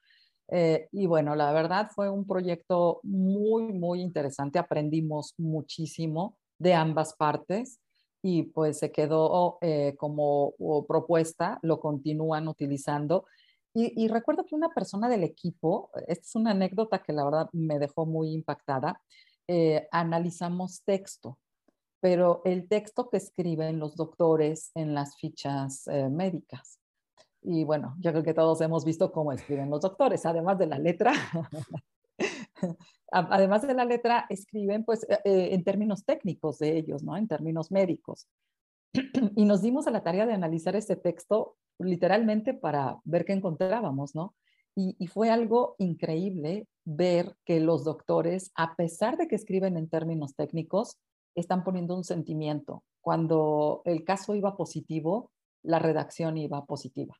Eh, 0.51 0.87
y 0.91 1.05
bueno, 1.05 1.35
la 1.35 1.51
verdad 1.51 1.89
fue 1.93 2.09
un 2.09 2.25
proyecto 2.25 2.99
muy, 3.03 3.71
muy 3.73 4.01
interesante. 4.01 4.59
Aprendimos 4.59 5.33
muchísimo 5.37 6.37
de 6.57 6.73
ambas 6.73 7.13
partes 7.15 7.79
y 8.21 8.43
pues 8.43 8.79
se 8.79 8.91
quedó 8.91 9.59
eh, 9.61 9.95
como 9.97 10.53
propuesta, 10.87 11.59
lo 11.61 11.79
continúan 11.79 12.47
utilizando. 12.47 13.25
Y, 13.75 14.07
recuerdo 14.07 14.45
que 14.45 14.55
una 14.55 14.73
persona 14.73 15.07
del 15.07 15.23
equipo, 15.23 15.91
esta 16.07 16.25
es 16.25 16.35
una 16.35 16.51
anécdota 16.51 17.03
que 17.03 17.13
la 17.13 17.23
verdad 17.23 17.49
me 17.53 17.77
dejó 17.79 18.05
muy 18.05 18.33
impactada, 18.33 18.99
eh, 19.47 19.87
analizamos 19.91 20.83
texto, 20.83 21.37
pero 22.01 22.41
el 22.45 22.67
texto 22.67 23.09
que 23.09 23.17
escriben 23.17 23.79
los 23.79 23.95
doctores 23.95 24.71
en 24.73 24.95
las 24.95 25.15
fichas 25.17 25.85
médicas. 26.09 26.79
Y 27.41 27.63
bueno, 27.63 27.95
yo 27.99 28.11
creo 28.11 28.23
que 28.23 28.33
todos 28.33 28.59
hemos 28.61 28.83
visto 28.83 29.11
cómo 29.11 29.31
escriben 29.31 29.69
los 29.69 29.81
doctores, 29.81 30.25
además 30.25 30.57
de 30.57 30.67
la 30.67 30.77
letra. 30.77 31.13
además 33.11 33.61
de 33.61 33.73
la 33.73 33.85
letra, 33.85 34.25
escriben 34.29 34.83
pues 34.83 35.03
eh, 35.09 35.19
eh, 35.23 35.49
en 35.53 35.63
términos 35.63 36.03
técnicos 36.03 36.59
de 36.59 36.77
ellos, 36.77 37.03
¿no? 37.03 37.15
En 37.15 37.27
términos 37.27 37.71
médicos. 37.71 38.27
y 39.35 39.45
nos 39.45 39.61
dimos 39.61 39.87
a 39.87 39.91
la 39.91 40.03
tarea 40.03 40.25
de 40.25 40.33
analizar 40.33 40.75
este 40.75 40.95
texto 40.95 41.55
literalmente 41.79 42.53
para 42.53 42.99
ver 43.05 43.23
qué 43.23 43.33
encontrábamos, 43.33 44.15
¿no? 44.15 44.35
Y, 44.75 44.95
y, 44.99 45.07
fue 45.07 45.29
algo 45.29 45.75
increíble 45.77 46.67
ver 46.85 47.35
que 47.43 47.59
los 47.59 47.83
doctores, 47.83 48.51
a 48.55 48.75
pesar 48.75 49.17
de 49.17 49.27
que 49.27 49.35
escriben 49.35 49.77
en 49.77 49.89
términos 49.89 50.35
técnicos, 50.35 50.97
están 51.35 51.63
poniendo 51.63 51.95
un 51.95 52.03
sentimiento. 52.03 52.83
Cuando 53.01 53.81
el 53.85 54.03
caso 54.03 54.35
iba 54.35 54.55
positivo, 54.55 55.31
la 55.63 55.79
redacción 55.79 56.37
iba 56.37 56.65
positiva 56.65 57.15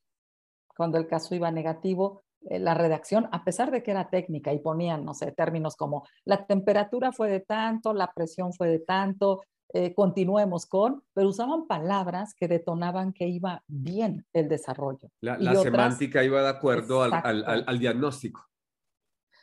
cuando 0.79 0.97
el 0.97 1.07
caso 1.07 1.35
iba 1.35 1.51
negativo, 1.51 2.23
eh, 2.49 2.57
la 2.57 2.73
redacción, 2.73 3.27
a 3.33 3.43
pesar 3.43 3.69
de 3.69 3.83
que 3.83 3.91
era 3.91 4.09
técnica 4.09 4.53
y 4.53 4.59
ponían, 4.59 5.03
no 5.03 5.13
sé, 5.13 5.33
términos 5.33 5.75
como 5.75 6.07
la 6.23 6.45
temperatura 6.45 7.11
fue 7.11 7.29
de 7.29 7.41
tanto, 7.41 7.93
la 7.93 8.13
presión 8.13 8.53
fue 8.53 8.69
de 8.69 8.79
tanto, 8.79 9.43
eh, 9.73 9.93
continuemos 9.93 10.65
con, 10.67 11.03
pero 11.13 11.27
usaban 11.27 11.67
palabras 11.67 12.33
que 12.33 12.47
detonaban 12.47 13.11
que 13.11 13.27
iba 13.27 13.61
bien 13.67 14.25
el 14.31 14.47
desarrollo. 14.47 15.09
La, 15.19 15.37
semántica 15.55 16.23
iba 16.23 16.41
de 16.43 16.47
acuerdo 16.47 17.03
al, 17.03 17.13
al, 17.13 17.65
al, 17.67 17.77
diagnóstico. 17.77 18.45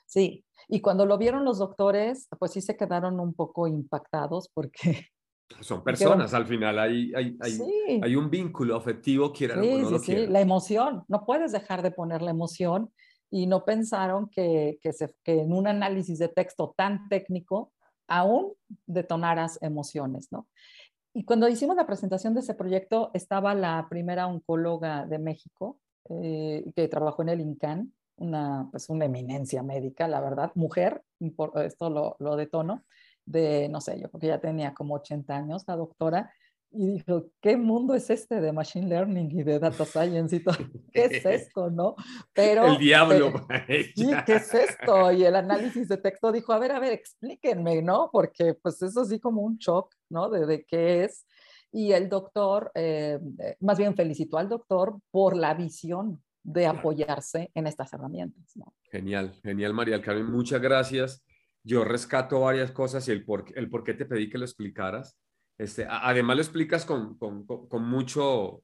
Sí, 0.06 0.42
y 0.68 0.80
cuando 0.80 1.04
lo 1.04 1.18
vieron 1.18 1.44
los 1.44 1.58
doctores, 1.58 2.28
pues 2.38 2.52
sí 2.52 2.62
se 2.62 2.78
quedaron 2.78 3.20
un 3.20 3.34
poco 3.34 3.66
impactados 3.66 4.48
porque 4.54 5.08
son 5.60 5.82
personas, 5.82 6.34
al 6.34 6.46
final 6.46 6.78
hay, 6.78 7.12
hay, 7.14 7.36
hay, 7.40 8.00
hay, 8.02 8.16
un 8.16 8.30
vínculo 8.30 8.76
afectivo, 8.76 9.32
quiera 9.32 9.60
sí, 9.60 9.84
sí, 9.84 9.98
sí, 10.00 10.26
la 10.26 10.40
emoción, 10.40 11.04
no 11.08 11.24
puedes 11.24 11.52
dejar 11.52 11.82
de 11.82 11.90
poner 11.90 12.22
la 12.22 12.30
emoción 12.30 12.90
y 13.30 13.46
no 13.46 13.64
pensaron 13.64 14.28
que, 14.28 14.78
que, 14.82 14.92
se, 14.92 15.14
que 15.22 15.40
en 15.40 15.52
un 15.52 15.66
análisis 15.66 16.18
de 16.18 16.28
texto 16.28 16.74
tan 16.76 17.08
técnico 17.08 17.72
aún 18.08 18.52
detonaras 18.86 19.58
emociones, 19.62 20.28
¿no? 20.30 20.48
Y 21.12 21.24
cuando 21.24 21.48
hicimos 21.48 21.76
la 21.76 21.86
presentación 21.86 22.34
de 22.34 22.40
ese 22.40 22.54
proyecto, 22.54 23.10
estaba 23.14 23.54
la 23.54 23.86
primera 23.88 24.26
oncóloga 24.26 25.06
de 25.06 25.18
México 25.18 25.78
eh, 26.10 26.70
que 26.76 26.88
trabajó 26.88 27.22
en 27.22 27.30
el 27.30 27.40
INCAN, 27.40 27.92
una, 28.16 28.68
pues 28.70 28.90
una 28.90 29.06
eminencia 29.06 29.62
médica, 29.62 30.08
la 30.08 30.20
verdad, 30.20 30.52
mujer, 30.54 31.02
esto 31.64 31.90
lo, 31.90 32.16
lo 32.18 32.36
detono, 32.36 32.84
de, 33.26 33.68
no 33.68 33.80
sé, 33.80 34.00
yo 34.00 34.08
porque 34.08 34.28
ya 34.28 34.40
tenía 34.40 34.72
como 34.72 34.94
80 34.94 35.36
años, 35.36 35.64
la 35.66 35.76
doctora, 35.76 36.32
y 36.70 36.86
dijo, 36.86 37.30
¿qué 37.40 37.56
mundo 37.56 37.94
es 37.94 38.10
este 38.10 38.40
de 38.40 38.52
Machine 38.52 38.88
Learning 38.88 39.30
y 39.30 39.42
de 39.42 39.58
Data 39.58 39.84
Science 39.84 40.36
y 40.36 40.40
todo? 40.40 40.56
¿Qué 40.92 41.04
es 41.04 41.24
esto, 41.24 41.70
no? 41.70 41.94
Pero... 42.32 42.66
El 42.66 42.78
diablo. 42.78 43.46
Eh, 43.68 43.92
sí, 43.96 44.10
¿qué 44.26 44.34
es 44.34 44.52
esto? 44.52 45.12
Y 45.12 45.24
el 45.24 45.36
análisis 45.36 45.88
de 45.88 45.96
texto 45.96 46.32
dijo, 46.32 46.52
a 46.52 46.58
ver, 46.58 46.72
a 46.72 46.80
ver, 46.80 46.92
explíquenme, 46.92 47.82
¿no? 47.82 48.10
Porque 48.12 48.54
pues 48.54 48.82
eso 48.82 49.04
sí 49.04 49.18
como 49.20 49.42
un 49.42 49.56
shock, 49.56 49.94
¿no? 50.10 50.28
De, 50.28 50.46
de 50.46 50.64
qué 50.64 51.04
es. 51.04 51.26
Y 51.72 51.92
el 51.92 52.08
doctor, 52.08 52.70
eh, 52.74 53.18
eh, 53.38 53.56
más 53.60 53.78
bien 53.78 53.94
felicitó 53.94 54.38
al 54.38 54.48
doctor 54.48 54.98
por 55.10 55.36
la 55.36 55.54
visión 55.54 56.22
de 56.42 56.66
apoyarse 56.66 57.50
en 57.54 57.66
estas 57.66 57.92
herramientas. 57.92 58.54
Genial, 58.90 59.34
genial, 59.42 59.74
María 59.74 60.00
Carmen. 60.00 60.30
Muchas 60.30 60.60
gracias. 60.60 61.24
Yo 61.66 61.82
rescato 61.82 62.40
varias 62.40 62.70
cosas 62.70 63.08
y 63.08 63.10
el 63.10 63.24
por, 63.24 63.44
el 63.56 63.68
por 63.68 63.82
qué 63.82 63.92
te 63.92 64.06
pedí 64.06 64.30
que 64.30 64.38
lo 64.38 64.44
explicaras. 64.44 65.18
Este, 65.58 65.84
además 65.88 66.36
lo 66.36 66.42
explicas 66.42 66.84
con, 66.84 67.18
con, 67.18 67.44
con, 67.44 67.82
mucho, 67.82 68.62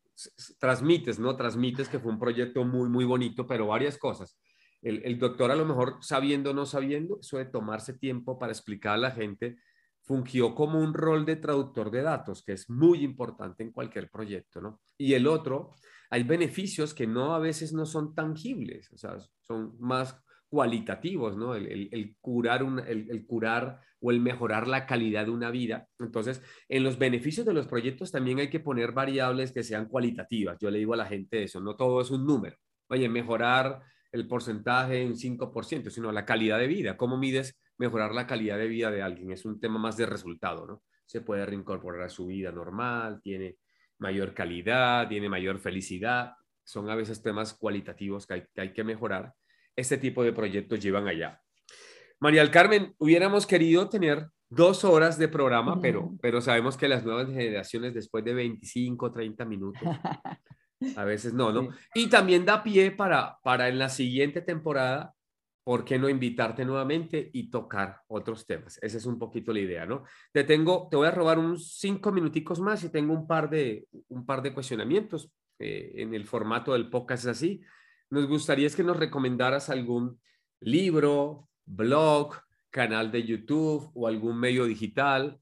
transmites, 0.61 1.19
¿no? 1.19 1.35
Transmites 1.35 1.89
que 1.89 1.99
fue 1.99 2.13
un 2.13 2.21
proyecto 2.21 2.65
muy, 2.65 2.89
muy 2.89 3.05
bonito, 3.05 3.45
pero 3.45 3.67
varias 3.67 3.99
cosas. 3.99 4.39
El, 4.83 5.03
el 5.05 5.19
doctor 5.19 5.51
a 5.51 5.57
lo 5.57 5.65
mejor 5.65 5.97
sabiendo 6.01 6.51
o 6.51 6.55
no 6.55 6.65
sabiendo, 6.65 7.19
eso 7.21 7.39
de 7.39 7.47
tomarse 7.47 7.95
tiempo 7.95 8.39
para 8.39 8.53
explicar 8.53 8.95
a 8.95 8.99
la 8.99 9.11
gente, 9.11 9.57
fungió 10.03 10.55
como 10.55 10.79
un 10.79 10.95
rol 10.95 11.27
de 11.27 11.37
traductor 11.37 11.91
de 11.91 12.03
datos, 12.03 12.45
que 12.45 12.53
es 12.53 12.71
muy 12.71 13.03
importante 13.03 13.65
en 13.65 13.73
cualquier 13.73 14.11
proyecto, 14.11 14.61
¿no? 14.61 14.81
Y 14.97 15.15
el 15.15 15.27
otro, 15.27 15.73
hay 16.09 16.23
beneficios 16.23 16.95
que 16.95 17.09
no 17.09 17.35
a 17.35 17.41
veces 17.41 17.73
no 17.73 17.85
son 17.85 18.15
tangibles, 18.15 18.93
o 18.93 18.97
sea, 18.97 19.17
son 19.41 19.77
más 19.81 20.17
cualitativos, 20.53 21.35
¿no? 21.35 21.55
El, 21.55 22.15
curar, 22.21 22.63
un, 22.63 22.79
el, 22.79 23.25
curar 23.27 23.81
o 24.03 24.11
el 24.11 24.21
mejorar 24.21 24.69
la 24.69 24.85
calidad 24.85 25.25
de 25.25 25.31
una 25.31 25.51
vida. 25.51 25.89
Entonces, 25.99 26.43
en 26.69 26.83
los 26.83 26.99
beneficios 26.99 27.47
de 27.47 27.55
los 27.55 27.67
proyectos 27.67 28.13
también 28.13 28.39
hay 28.39 28.51
que 28.51 28.61
poner 28.61 28.93
variables 28.93 29.51
que 29.51 29.63
sean 29.63 29.87
cualitativas. 29.87 30.59
Yo 30.61 30.71
le 30.71 30.79
digo 30.81 30.93
a 30.93 30.99
la 30.99 31.07
gente 31.07 31.43
eso, 31.43 31.59
no 31.59 31.75
todo 31.75 32.03
es 32.03 32.11
un 32.11 32.27
número. 32.27 32.55
Oye, 32.89 33.09
mejorar 33.09 33.81
el 34.13 34.29
porcentaje 34.29 35.01
en 35.01 35.15
5%, 35.15 35.89
sino 35.89 36.13
la 36.13 36.27
calidad 36.27 36.59
de 36.59 36.67
vida. 36.67 36.99
¿Cómo 36.99 37.17
mides 37.17 37.59
mejorar 37.79 38.13
la 38.13 38.27
calidad 38.27 38.59
de 38.59 38.69
vida 38.69 38.91
de 38.91 39.01
alguien? 39.01 39.31
Es 39.31 39.47
un 39.47 39.59
tema 39.59 39.79
más 39.79 39.97
de 39.97 40.05
resultado, 40.05 40.67
¿no? 40.67 40.83
Se 41.07 41.23
puede 41.23 41.47
reincorporar 41.47 42.03
a 42.03 42.11
su 42.11 42.27
vida 42.27 42.53
normal, 42.53 43.23
tiene 43.23 43.57
mayor 43.97 44.35
calidad, 44.35 45.09
tiene 45.09 45.31
mayor 45.31 45.61
felicidad. 45.61 46.35
Son 46.63 46.91
a 46.91 46.95
veces 46.95 47.23
temas 47.23 47.55
cualitativos 47.55 48.27
que 48.27 48.47
hay 48.55 48.73
que, 48.75 48.85
mejorar. 48.85 49.33
Este 49.77 49.99
tipo 49.99 50.23
de 50.23 50.33
proyectos 50.33 50.81
llevan 50.81 51.09
allá. 51.09 51.41
María 52.21 52.43
del 52.43 52.51
Carmen, 52.51 52.95
hubiéramos 52.99 53.47
querido 53.47 53.89
tener 53.89 54.29
dos 54.49 54.85
horas 54.85 55.19
de 55.19 55.29
programa, 55.29 55.81
pero, 55.81 56.13
pero 56.21 56.41
sabemos 56.41 56.77
que 56.77 56.89
las 56.89 57.05
nuevas 57.05 57.29
generaciones 57.29 57.95
después 57.95 58.25
de 58.25 58.35
25, 58.35 59.13
30 59.13 59.45
minutos, 59.45 59.83
a 60.97 61.05
veces 61.05 61.33
no, 61.33 61.53
¿no? 61.53 61.71
Y 61.95 62.09
también 62.09 62.45
da 62.45 62.63
pie 62.63 62.91
para, 62.91 63.39
para 63.43 63.69
en 63.69 63.79
la 63.79 63.89
siguiente 63.89 64.43
temporada 64.43 65.15
¿por 65.65 65.85
qué 65.85 65.99
no 65.99 66.09
invitarte 66.09 66.65
nuevamente 66.65 67.31
y 67.33 67.51
tocar 67.51 68.01
otros 68.09 68.47
temas? 68.47 68.79
Esa 68.83 68.99
es 68.99 69.07
un 69.07 69.19
poquito 69.19 69.53
la 69.53 69.61
idea, 69.61 69.87
¿no? 69.87 70.05
Te 70.33 70.45
tengo, 70.45 70.89
te 70.91 70.97
voy 70.97 71.07
a 71.07 71.13
robar 71.13 71.39
unos 71.39 71.77
cinco 71.79 72.13
minuticos 72.13 72.61
más 72.61 72.83
y 72.85 72.91
tengo 72.91 73.15
un 73.15 73.27
par 73.27 73.49
de, 73.49 73.87
un 74.09 74.27
par 74.27 74.43
de 74.43 74.53
cuestionamientos 74.53 75.31
eh, 75.59 75.93
en 75.97 76.15
el 76.15 76.27
formato 76.27 76.73
del 76.73 76.91
podcast 76.91 77.25
es 77.25 77.31
así. 77.31 77.61
Nos 78.13 78.29
gustaría 78.29 78.67
es 78.67 78.77
que 78.77 78.85
nos 78.85 78.99
recomendaras 78.99 79.71
algún 79.71 80.21
libro, 80.61 81.49
blog, 81.65 82.35
canal 82.69 83.11
de 83.11 83.23
YouTube 83.25 83.91
o 83.95 84.07
algún 84.07 84.39
medio 84.39 84.67
digital 84.67 85.41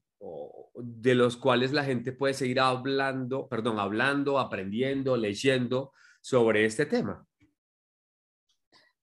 de 0.75 1.13
los 1.13 1.35
cuales 1.35 1.73
la 1.73 1.83
gente 1.83 2.13
puede 2.13 2.33
seguir 2.33 2.61
hablando, 2.61 3.49
perdón, 3.49 3.77
hablando, 3.77 4.39
aprendiendo, 4.39 5.17
leyendo 5.17 5.91
sobre 6.21 6.63
este 6.63 6.85
tema. 6.85 7.27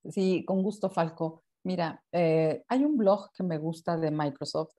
Sí, 0.03 0.43
con 0.47 0.63
gusto, 0.63 0.89
Falco. 0.89 1.43
Mira, 1.63 2.03
eh, 2.11 2.63
hay 2.67 2.83
un 2.83 2.97
blog 2.97 3.31
que 3.33 3.43
me 3.43 3.59
gusta 3.59 3.97
de 3.97 4.09
Microsoft. 4.09 4.73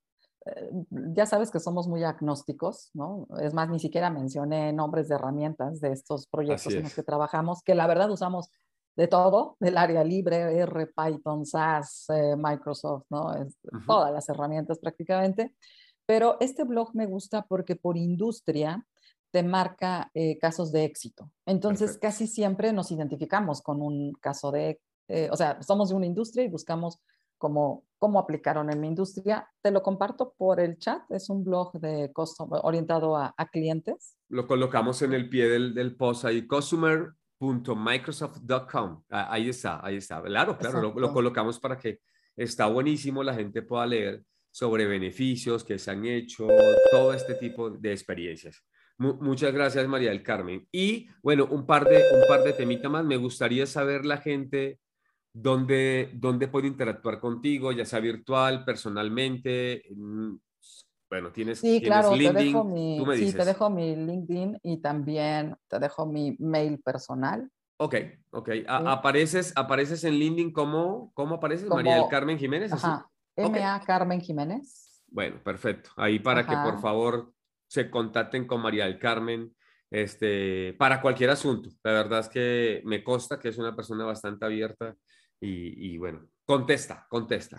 Eh, 0.46 0.68
ya 1.14 1.26
sabes 1.26 1.52
que 1.52 1.60
somos 1.60 1.86
muy 1.86 2.02
agnósticos, 2.02 2.90
¿no? 2.94 3.28
Es 3.40 3.54
más, 3.54 3.68
ni 3.70 3.78
siquiera 3.78 4.10
mencioné 4.10 4.72
nombres 4.72 5.06
de 5.06 5.14
herramientas 5.14 5.80
de 5.80 5.92
estos 5.92 6.26
proyectos 6.26 6.74
en 6.74 6.82
los 6.82 6.94
que 6.96 7.04
trabajamos, 7.04 7.62
que 7.62 7.76
la 7.76 7.86
verdad 7.86 8.10
usamos 8.10 8.50
de 8.96 9.08
todo, 9.08 9.56
del 9.60 9.78
área 9.78 10.04
libre, 10.04 10.58
R, 10.58 10.86
Python, 10.88 11.46
SAS, 11.46 12.06
eh, 12.10 12.36
Microsoft, 12.36 13.04
¿no? 13.10 13.32
Todas 13.86 14.12
las 14.12 14.28
herramientas 14.28 14.78
prácticamente. 14.78 15.54
Pero 16.06 16.36
este 16.40 16.64
blog 16.64 16.94
me 16.94 17.06
gusta 17.06 17.42
porque 17.42 17.76
por 17.76 17.96
industria 17.96 18.84
te 19.30 19.44
marca 19.44 20.10
casos 20.40 20.72
de 20.72 20.84
éxito. 20.84 21.30
Entonces, 21.46 21.98
casi 21.98 22.26
siempre 22.26 22.72
nos 22.72 22.90
identificamos 22.90 23.62
con 23.62 23.80
un 23.80 24.12
caso 24.14 24.50
de 24.50 24.80
eh, 25.10 25.28
o 25.32 25.36
sea, 25.36 25.60
somos 25.60 25.88
de 25.88 25.96
una 25.96 26.06
industria 26.06 26.44
y 26.44 26.48
buscamos 26.48 27.00
cómo, 27.36 27.84
cómo 27.98 28.20
aplicaron 28.20 28.70
en 28.70 28.80
mi 28.80 28.86
industria. 28.86 29.50
Te 29.60 29.72
lo 29.72 29.82
comparto 29.82 30.34
por 30.38 30.60
el 30.60 30.78
chat, 30.78 31.02
es 31.10 31.28
un 31.28 31.42
blog 31.42 31.72
de 31.80 32.12
orientado 32.62 33.16
a, 33.16 33.34
clientes. 33.50 34.16
Lo 34.28 34.46
colocamos 34.46 35.02
en 35.02 35.12
el 35.14 35.28
pie 35.28 35.48
del, 35.48 35.74
del 35.74 35.96
post 35.96 36.26
ahí, 36.26 36.46
customer.microsoft.com. 36.46 37.19
Ah, 39.10 39.28
ahí 39.32 39.48
está, 39.48 39.84
ahí 39.84 39.96
está. 39.96 40.22
Claro, 40.22 40.58
claro, 40.58 40.80
lo, 40.80 40.94
lo, 40.98 41.12
colocamos 41.12 41.58
para 41.58 41.78
que 41.78 42.00
está 42.36 42.66
buenísimo, 42.66 43.22
la 43.22 43.34
gente 43.34 43.62
pueda 43.62 43.86
leer 43.86 44.22
sobre 44.50 44.86
beneficios 44.86 45.64
que 45.64 45.78
se 45.78 45.90
han 45.90 46.04
hecho, 46.04 46.48
todo 46.90 47.14
este 47.14 47.34
tipo 47.34 47.70
de 47.70 47.92
experiencias. 47.92 48.62
muchas 48.98 49.52
gracias, 49.52 49.86
María 49.88 50.10
del 50.10 50.22
Carmen. 50.22 50.66
Y 50.70 51.08
bueno, 51.22 51.46
un 51.50 51.64
par 51.66 51.88
de, 51.88 52.02
un 52.12 52.26
par 52.28 52.42
de 52.42 52.52
temitas 52.52 52.90
más. 52.90 53.04
Me 53.04 53.16
gustaría 53.16 53.66
saber 53.66 54.04
la 54.04 54.18
gente 54.18 54.78
¿Dónde, 55.32 56.10
dónde 56.14 56.48
puedo 56.48 56.66
interactuar 56.66 57.20
contigo, 57.20 57.70
ya 57.70 57.84
sea 57.84 58.00
virtual, 58.00 58.64
personalmente? 58.64 59.84
Bueno, 61.10 61.32
tienes, 61.32 61.58
sí, 61.58 61.82
claro, 61.82 62.14
LinkedIn. 62.14 62.34
Te 62.34 62.44
dejo 62.44 62.64
mi, 62.64 63.04
Sí, 63.16 63.32
te 63.32 63.44
dejo 63.44 63.68
mi 63.68 63.96
LinkedIn 63.96 64.60
y 64.62 64.80
también 64.80 65.56
te 65.66 65.80
dejo 65.80 66.06
mi 66.06 66.36
mail 66.38 66.80
personal. 66.80 67.50
Ok, 67.78 67.96
ok. 68.30 68.50
¿Apareces, 68.68 69.52
¿Apareces 69.56 70.04
en 70.04 70.14
LinkedIn 70.14 70.52
como, 70.52 71.12
cómo 71.14 71.36
apareces? 71.36 71.68
María 71.68 71.96
del 71.96 72.08
Carmen 72.08 72.38
Jiménez. 72.38 72.72
Ajá, 72.72 73.10
MA 73.36 73.82
Carmen 73.84 74.20
Jiménez. 74.20 75.02
Bueno, 75.08 75.42
perfecto. 75.42 75.90
Ahí 75.96 76.20
para 76.20 76.46
que 76.46 76.56
por 76.56 76.80
favor 76.80 77.32
se 77.66 77.90
contacten 77.90 78.46
con 78.46 78.60
María 78.60 78.84
del 78.84 78.98
Carmen 78.98 79.52
este, 79.90 80.74
para 80.74 81.00
cualquier 81.00 81.30
asunto. 81.30 81.70
La 81.82 81.92
verdad 81.92 82.20
es 82.20 82.28
que 82.28 82.82
me 82.84 83.02
consta 83.02 83.40
que 83.40 83.48
es 83.48 83.58
una 83.58 83.74
persona 83.74 84.04
bastante 84.04 84.44
abierta 84.44 84.94
y, 85.40 85.96
bueno, 85.98 86.28
contesta, 86.50 87.06
contesta, 87.08 87.56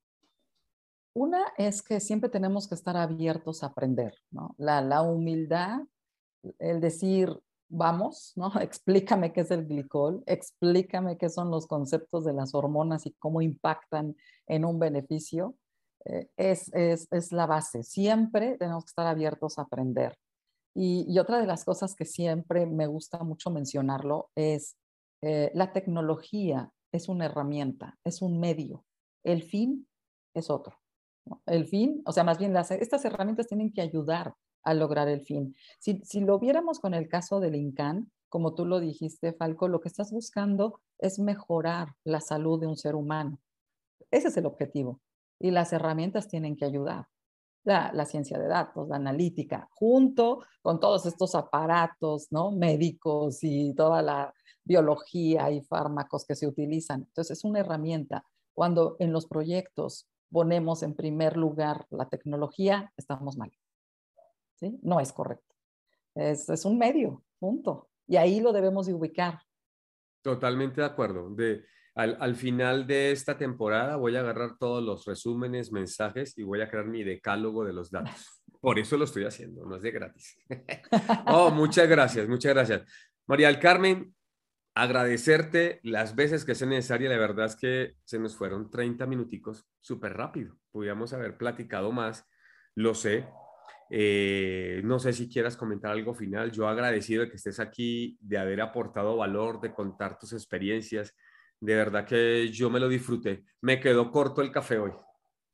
Una 1.13 1.43
es 1.59 1.83
que 1.83 1.99
siempre 1.99 2.31
tenemos 2.31 2.69
que 2.69 2.77
estar 2.77 2.97
abiertos 2.97 3.65
a 3.65 3.67
aprender, 3.67 4.15
¿no? 4.31 4.55
La, 4.59 4.81
la 4.81 5.03
humildad, 5.03 5.81
el 6.61 6.81
decir, 6.81 7.37
vamos, 7.73 8.33
¿no? 8.37 8.53
Explícame 8.61 9.33
qué 9.33 9.41
es 9.41 9.51
el 9.51 9.67
glicol, 9.67 10.23
explícame 10.27 11.17
qué 11.19 11.29
son 11.29 11.51
los 11.51 11.67
conceptos 11.67 12.25
de 12.25 12.33
las 12.33 12.55
hormonas 12.55 13.07
y 13.07 13.13
cómo 13.13 13.43
impactan 13.43 14.17
en 14.47 14.65
un 14.65 14.79
beneficio. 14.79 15.57
Eh, 16.05 16.29
es, 16.37 16.73
es, 16.75 17.09
es, 17.11 17.33
la 17.33 17.47
base. 17.47 17.83
Siempre 17.85 18.57
tenemos 18.59 18.85
que 18.85 18.91
estar 18.91 19.07
abiertos 19.07 19.59
a 19.59 19.63
aprender. 19.63 20.17
Y, 20.75 21.19
otra 21.19 21.39
de 21.39 21.47
las 21.47 21.65
cosas 21.65 21.95
que 21.95 22.05
siempre 22.05 22.67
me 22.67 22.87
gusta 22.87 23.23
mucho 23.23 23.51
mencionarlo 23.51 24.31
es 24.35 24.77
eh, 25.23 25.51
la 25.55 25.73
tecnología 25.73 26.73
es 26.93 27.09
una 27.09 27.27
herramienta, 27.27 27.99
es 28.05 28.23
un 28.23 28.41
medio. 28.41 28.85
El 29.23 29.43
fin 29.43 29.87
es 30.35 30.51
otro. 30.51 30.79
El 31.47 31.67
fin, 31.67 32.03
o 32.05 32.13
sea, 32.13 32.25
más 32.25 32.39
bien 32.39 32.53
las, 32.53 32.71
estas 32.71 33.05
herramientas 33.05 33.47
tienen 33.47 33.73
que 33.73 33.83
ayudar 33.83 34.35
a 34.63 34.75
lograr 34.75 35.09
el 35.09 35.23
fin. 35.23 35.55
Si, 35.79 36.01
si 36.05 36.21
lo 36.21 36.39
viéramos 36.39 36.81
con 36.81 36.95
el 36.95 37.09
caso 37.09 37.41
del 37.41 37.57
INCAN, 37.57 38.11
como 38.33 38.55
tú 38.55 38.65
lo 38.65 38.81
dijiste, 38.81 39.35
Falco, 39.35 39.69
lo 39.69 39.83
que 39.83 39.89
estás 39.89 40.11
buscando 40.11 40.81
es 40.99 41.19
mejorar 41.19 41.89
la 42.03 42.23
salud 42.23 42.59
de 42.59 42.67
un 42.67 42.79
ser 42.79 42.95
humano. 42.95 43.39
Ese 44.11 44.29
es 44.29 44.37
el 44.39 44.47
objetivo. 44.47 45.03
Y 45.39 45.51
las 45.51 45.73
herramientas 45.75 46.29
tienen 46.29 46.57
que 46.57 46.65
ayudar. 46.65 47.09
la, 47.65 48.07
ciencia 48.07 48.39
de 48.39 48.49
datos, 48.49 48.89
la 48.89 48.97
analítica, 48.97 49.69
junto 49.71 50.41
con 50.63 50.81
todos 50.81 51.07
estos 51.07 51.35
aparatos 51.35 52.29
¿no? 52.31 52.51
médicos 52.51 53.39
y 53.43 53.73
toda 53.75 54.03
la 54.03 54.35
biología 54.65 55.51
y 55.51 55.61
fármacos 55.61 56.25
que 56.25 56.35
se 56.35 56.47
utilizan. 56.47 57.03
Entonces, 57.03 57.39
es 57.39 57.45
una 57.45 57.61
herramienta. 57.61 58.25
Cuando 58.55 58.97
en 58.99 59.13
los 59.13 59.27
proyectos 59.27 60.09
ponemos 60.31 60.83
en 60.83 60.95
primer 60.95 61.37
lugar 61.37 61.87
la 61.91 62.09
tecnología, 62.09 62.93
estamos 62.97 63.37
mal. 63.37 63.53
¿Sí? 64.63 64.79
No 64.83 65.01
es 65.01 65.13
correcto. 65.13 65.57
Es, 66.15 66.49
es 66.49 66.65
un 66.65 66.79
medio, 66.79 67.25
punto. 67.41 67.89
Y 68.07 68.15
ahí 68.17 68.41
lo 68.41 68.53
debemos 68.53 68.87
de 68.87 68.95
ubicar. 68.95 69.41
Totalmente 70.23 70.81
de 70.81 70.87
acuerdo. 70.87 71.31
De, 71.31 71.65
al, 71.95 72.37
final 72.37 72.87
de 72.87 73.11
esta 73.11 73.37
temporada 73.37 73.97
voy 73.97 74.17
a 74.17 74.21
agarrar 74.21 74.57
todos 74.57 74.83
los 74.83 75.05
resúmenes, 75.05 75.73
mensajes 75.73 76.39
y 76.39 76.43
voy 76.43 76.61
a 76.61 76.71
crear 76.71 76.87
mi 76.87 77.03
decálogo 77.03 77.65
de 77.65 77.73
los 77.73 77.91
datos. 77.91 78.43
Por 78.61 78.79
eso 78.79 78.97
lo 78.97 79.05
estoy 79.05 79.25
haciendo, 79.25 79.67
no 79.67 79.75
es 79.77 79.83
de 79.83 79.91
gratis. 79.91 80.39
oh, 81.27 81.51
muchas 81.51 81.89
gracias, 81.89 82.29
muchas 82.29 82.55
gracias. 82.55 82.83
María 83.27 83.49
del 83.49 83.59
Carmen, 83.59 84.15
agradecerte 84.75 85.81
las 85.83 86.15
veces 86.15 86.45
que 86.45 86.55
sea 86.55 86.69
necesaria. 86.69 87.11
La 87.11 87.19
verdad 87.19 87.47
es 87.47 87.57
que 87.57 87.97
se 88.05 88.21
nos 88.21 88.37
fueron 88.37 88.71
30 88.71 89.05
minuticos 89.07 89.67
súper 89.81 90.15
rápido. 90.15 90.57
Podríamos 90.71 91.13
haber 91.13 91.37
platicado 91.37 91.91
más, 91.91 92.25
lo 92.77 92.95
sé. 92.95 93.27
Eh, 93.95 94.81
no 94.85 94.99
sé 94.99 95.13
si 95.13 95.29
quieras 95.29 95.57
comentar 95.57 95.93
algo 95.93 96.15
final. 96.15 96.51
Yo 96.51 96.67
agradecido 96.67 97.23
de 97.23 97.29
que 97.29 97.37
estés 97.37 97.61
aquí, 97.61 98.17
de 98.21 98.39
haber 98.39 98.61
aportado 98.63 99.17
valor, 99.17 99.61
de 99.61 99.75
contar 99.75 100.19
tus 100.19 100.33
experiencias 100.33 101.15
de 101.63 101.77
verdad 101.77 102.05
que 102.05 102.51
yo 102.51 102.69
me 102.71 102.81
lo 102.81 102.89
disfruté. 102.89 103.45
Me 103.61 103.79
quedó 103.79 104.11
corto 104.11 104.43
el 104.43 104.51
café 104.51 104.79
hoy. 104.79 104.93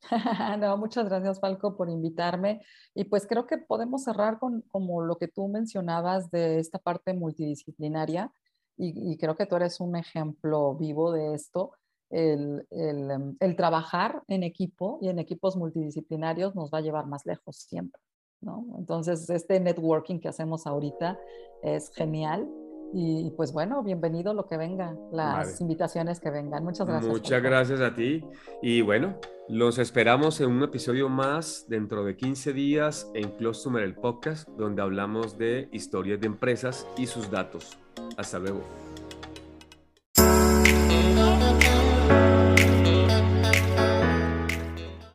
no, 0.59 0.75
muchas 0.77 1.07
gracias 1.07 1.39
Falco 1.39 1.77
por 1.77 1.87
invitarme. 1.87 2.65
Y 2.95 3.03
pues 3.03 3.27
creo 3.27 3.45
que 3.45 3.59
podemos 3.59 4.03
cerrar 4.03 4.39
con 4.39 4.61
como 4.69 5.03
lo 5.03 5.17
que 5.17 5.27
tú 5.27 5.47
mencionabas 5.47 6.31
de 6.31 6.57
esta 6.59 6.79
parte 6.79 7.13
multidisciplinaria. 7.13 8.33
Y, 8.81 9.17
creo 9.17 9.35
que 9.35 9.45
tú 9.45 9.57
eres 9.57 9.81
un 9.81 9.97
ejemplo 9.97 10.73
vivo 10.75 11.11
de 11.11 11.35
esto. 11.35 11.73
El, 12.09 12.65
el, 12.71 13.55
trabajar 13.57 14.23
en 14.29 14.43
equipo 14.43 14.99
y 15.01 15.09
en 15.09 15.19
equipos 15.19 15.57
multidisciplinarios 15.57 16.55
nos 16.55 16.71
va 16.71 16.77
a 16.77 16.81
llevar 16.81 17.05
más 17.05 17.25
lejos 17.25 17.57
siempre. 17.57 18.01
¿No? 18.41 18.65
Entonces, 18.77 19.29
este 19.29 19.59
networking 19.59 20.19
que 20.19 20.27
hacemos 20.27 20.67
ahorita 20.67 21.19
es 21.63 21.89
genial 21.91 22.47
y 22.93 23.31
pues 23.31 23.53
bueno, 23.53 23.83
bienvenido 23.83 24.33
lo 24.33 24.47
que 24.47 24.57
venga, 24.57 24.95
las 25.11 25.61
invitaciones 25.61 26.19
que 26.19 26.31
vengan. 26.31 26.63
Muchas 26.63 26.87
gracias. 26.87 27.11
Muchas 27.11 27.43
gracias 27.43 27.81
a 27.81 27.93
ti. 27.93 28.23
Y 28.61 28.81
bueno, 28.81 29.15
los 29.47 29.77
esperamos 29.77 30.41
en 30.41 30.49
un 30.49 30.63
episodio 30.63 31.07
más 31.07 31.65
dentro 31.67 32.03
de 32.03 32.15
15 32.15 32.53
días 32.53 33.09
en 33.13 33.29
Clostumer, 33.31 33.83
el 33.83 33.95
podcast, 33.95 34.47
donde 34.49 34.81
hablamos 34.81 35.37
de 35.37 35.69
historias 35.71 36.19
de 36.19 36.27
empresas 36.27 36.87
y 36.97 37.05
sus 37.05 37.29
datos. 37.29 37.77
Hasta 38.17 38.39
luego. 38.39 38.88